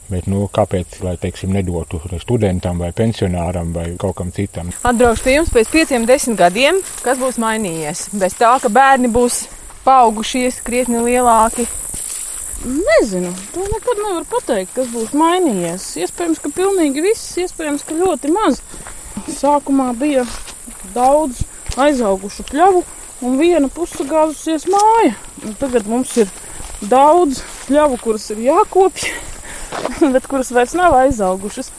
Bet, 0.09 0.25
nu, 0.29 0.47
kāpēc, 0.53 0.99
lai, 1.05 1.15
teiksim, 1.21 1.53
nedotu 1.53 2.01
studentam 2.21 2.81
vai 2.81 2.91
pensionāram 2.97 3.71
vai 3.73 3.91
kaut 4.01 4.17
kam 4.17 4.33
citam? 4.33 4.73
Atbraukšu 4.85 5.25
pie 5.25 5.37
jums 5.37 5.53
pēc 5.53 5.71
pieciem, 5.73 6.09
desmit 6.09 6.41
gadiem, 6.41 6.81
kas 7.05 7.21
būs 7.21 7.37
mainījies. 7.41 8.07
Bez 8.17 8.37
tā, 8.41 8.55
ka 8.61 8.73
bērni 8.73 9.09
būs 9.13 9.43
paaugušies, 9.85 10.61
krietni 10.65 11.01
lielāki, 11.05 11.65
Nezinu, 12.63 13.33
to 13.53 13.59
nekad 13.59 13.99
nevar 14.01 14.23
pateikt, 14.29 14.71
kas 14.77 14.87
būs 14.93 15.11
mainījies. 15.17 15.89
Iespējams, 16.01 16.39
ka 16.41 16.49
pilnīgi 16.55 17.03
viss, 17.03 17.35
iespējams, 17.43 17.83
ka 17.85 17.97
ļoti 17.97 18.31
maz. 18.33 18.61
Sākumā 19.29 19.91
bija 19.99 20.23
daudz 20.95 21.43
aizaugušu 21.77 22.45
pļavu 22.49 22.81
un 23.25 23.37
viena 23.39 23.69
pusagāzusies 23.71 24.65
māja. 24.71 25.13
Un 25.45 25.57
tagad 25.59 25.89
mums 25.91 26.15
ir 26.21 26.31
daudz 26.89 27.43
pļavu, 27.67 27.99
kuras 28.01 28.29
ir 28.33 28.41
jākopj, 28.47 29.11
bet 30.15 30.29
kuras 30.31 30.53
vairs 30.55 30.75
nav 30.79 30.95
aizaugušas. 31.03 31.71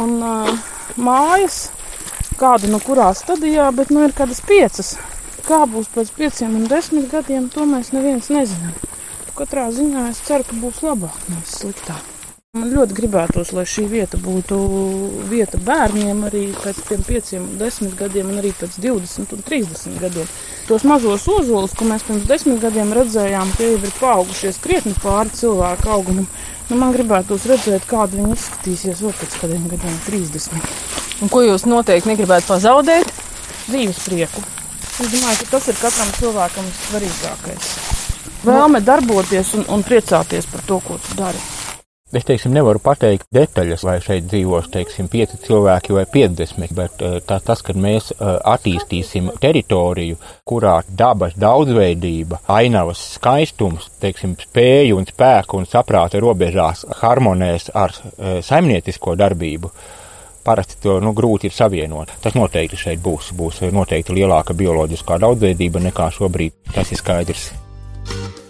Un 0.00 0.16
uh, 0.24 0.52
mājas, 0.96 1.66
kāda 2.40 2.70
no 2.70 2.80
kurā 2.82 3.10
stadijā, 3.18 3.68
bet 3.76 3.92
nu 3.92 4.06
ir 4.06 4.16
kādas 4.16 4.40
piecas. 4.46 4.94
Kā 5.44 5.64
būs 5.68 5.90
pēc 5.92 6.14
pieciem 6.16 6.56
un 6.56 6.70
desmit 6.70 7.10
gadiem, 7.12 7.50
to 7.52 7.66
mēs 7.68 7.92
neviens 7.92 8.30
nezinām. 8.32 8.91
Katrā 9.32 9.70
ziņā 9.72 10.10
es 10.10 10.18
ceru, 10.26 10.44
ka 10.44 10.56
būs 10.60 10.82
labāk, 10.84 11.22
nevis 11.32 11.54
sliktāk. 11.62 12.08
Man 12.52 12.68
ļoti 12.68 12.92
gribētos, 12.92 13.54
lai 13.56 13.62
šī 13.64 13.86
vieta 13.88 14.18
būtu 14.20 14.56
vieta 15.30 15.56
bērniem 15.56 16.18
arī 16.28 16.42
pēc 16.52 16.82
tiem 16.84 17.04
pieciem, 17.06 17.46
desmit 17.56 17.94
gadiem, 17.96 18.28
un 18.28 18.42
arī 18.42 18.50
pēc 18.58 18.76
20 18.84 19.32
un 19.32 19.44
30 19.46 19.96
gadiem. 20.02 20.28
Tos 20.66 20.84
mazos 20.84 21.24
ozolus, 21.32 21.72
ko 21.72 21.88
mēs 21.88 22.04
pirms 22.04 22.26
desmit 22.28 22.60
gadiem 22.60 22.92
redzējām, 22.92 23.54
tie 23.56 23.70
jau 23.70 23.78
ir 23.80 23.94
paaugušies 24.02 24.60
krietni 24.60 24.92
pāri 25.00 25.32
cilvēku 25.38 25.94
augumam. 25.96 26.28
Nu, 26.68 26.76
man 26.82 26.92
gribētos 26.92 27.48
redzēt, 27.48 27.88
kāda 27.88 28.20
viņi 28.20 28.36
izskatīsies 28.36 29.00
vēl 29.00 29.16
pēc 29.22 29.38
kādiem 29.40 29.64
gadiem, 29.72 29.96
30. 30.10 30.76
Un 31.24 31.32
ko 31.32 31.40
jūs 31.46 31.64
noteikti 31.64 32.12
negribētu 32.12 32.52
pazaudēt? 32.52 33.16
Dzīves 33.70 34.04
prieku. 34.04 34.44
Es 34.92 35.08
domāju, 35.08 35.40
ka 35.40 35.50
tas 35.56 35.72
ir 35.72 35.80
katram 35.80 36.14
cilvēkam 36.20 36.70
svarīgākais 36.82 37.91
vēlme 38.46 38.82
darboties 38.84 39.54
un, 39.58 39.68
un 39.72 39.84
priecāties 39.86 40.48
par 40.50 40.64
to, 40.66 40.80
ko 40.86 40.98
tu 41.02 41.18
dari. 41.18 41.42
Es 42.12 42.26
teiksim, 42.28 42.52
nevaru 42.52 42.76
pateikt 42.84 43.24
detaļas, 43.32 43.86
vai 43.88 43.94
šeit 44.04 44.26
dzīvos 44.28 44.66
teiksim, 44.74 45.06
5 45.08 45.38
cilvēki 45.46 45.94
vai 45.96 46.02
50, 46.12 46.74
bet 46.76 47.00
eh, 47.00 47.14
tā, 47.24 47.38
tas, 47.40 47.62
kad 47.64 47.78
mēs 47.80 48.10
eh, 48.12 48.34
attīstīsim 48.52 49.30
teritoriju, 49.40 50.18
kurā 50.44 50.74
dabas 50.92 51.32
daudzveidība, 51.40 52.42
ainavas 52.52 53.00
skaistums, 53.14 53.88
teiksim, 54.04 54.36
spēju 54.36 55.00
un 55.00 55.08
spēku 55.08 55.62
un 55.62 55.64
saprāta 55.72 56.20
robežās 56.20 56.84
harmonēs 57.00 57.70
ar 57.72 57.96
eh, 57.96 58.38
saimniecisko 58.44 59.16
darbību, 59.16 59.72
parasti 60.44 60.82
to 60.84 61.00
nu, 61.00 61.16
grūti 61.16 61.48
ir 61.48 61.56
savienot. 61.56 62.12
Tas 62.20 62.36
noteikti 62.36 62.76
šeit 62.76 63.00
būs. 63.00 63.32
Būs 63.32 63.64
noteikti 63.72 64.20
lielāka 64.20 64.52
bioloģiskā 64.52 65.16
daudzveidība 65.22 65.88
nekā 65.88 66.12
šobrīd. 66.12 66.60
Tas 66.74 66.92
ir 66.92 67.00
skaidrs. 67.00 67.52
thank 68.12 68.36
you 68.36 68.41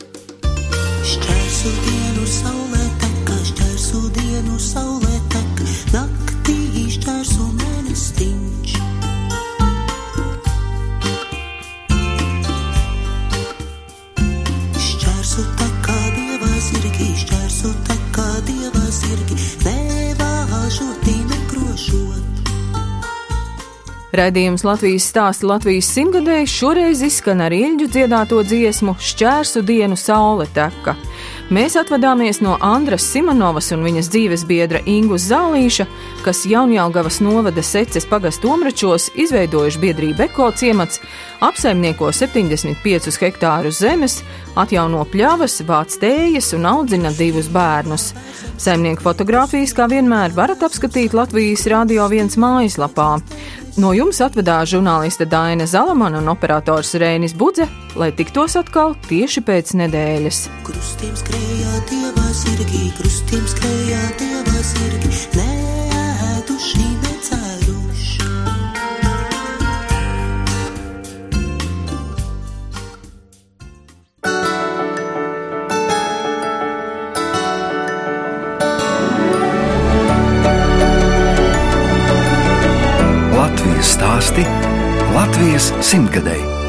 Radījums 24.13 24.61
Latvijas 24.61 25.07
stāsta 25.09 25.47
Latvijas 25.49 25.87
simtgadēji 25.95 26.49
šoreiz 26.53 27.01
izskan 27.01 27.41
ar 27.41 27.55
ilģu 27.57 27.87
dziedāto 27.95 28.43
dziesmu 28.45 28.93
Šķērsu 29.01 29.63
dienu 29.65 29.97
saule 29.97 30.45
teka. 30.53 30.93
Mēs 31.53 31.79
atvadāmies 31.81 32.43
no 32.45 32.59
Andras 32.61 33.07
Simonovas 33.09 33.71
un 33.73 33.81
viņas 33.87 34.11
dzīves 34.13 34.45
biedra 34.49 34.83
Ingus 34.89 35.25
Zālīša, 35.31 35.87
kas 36.27 36.45
Jaunjālgavas 36.49 37.23
novada 37.25 37.65
seces 37.65 38.05
pagastu 38.09 38.53
omračos 38.53 39.09
izveidojuši 39.17 39.81
biedrību 39.81 40.27
Eko 40.27 40.51
ciemats, 40.61 41.01
apsaimnieko 41.41 42.13
75 42.13 43.17
hektārus 43.25 43.81
zemes, 43.81 44.19
atjauno 44.61 45.07
pļavas, 45.09 45.57
vāc 45.65 45.97
tējas 46.05 46.53
un 46.57 46.69
audzina 46.69 47.15
divus 47.17 47.49
bērnus. 47.53 48.11
Saimnieku 48.61 49.09
fotografijas, 49.09 49.73
kā 49.77 49.89
vienmēr, 49.89 50.37
varat 50.37 50.69
apskatīt 50.69 51.17
Latvijas 51.17 51.65
Rādio 51.73 52.07
1 52.13 52.37
mājaslapā. 52.41 53.11
No 53.81 53.95
jums 53.97 54.19
atvedās 54.21 54.69
žurnāliste 54.69 55.25
Daina 55.25 55.65
Zalamana 55.65 56.21
un 56.21 56.29
operators 56.29 56.93
Rēnis 57.01 57.33
Budze, 57.33 57.65
lai 57.97 58.11
tiktos 58.13 58.59
atkal 58.61 58.93
tieši 59.09 59.41
pēc 59.47 59.73
nedēļas. 59.81 60.43
Krustiem 60.67 61.17
skrējā 61.17 61.81
dievā 61.89 62.29
sirgi, 62.37 62.85
krustiem 62.99 63.49
skrējā 63.49 64.03
dievā 64.21 64.67
sirgi, 64.75 65.09
lēduši 65.39 65.52
Stāsti 84.33 85.13
Latvijas 85.13 85.67
simtgadēji. 85.85 86.62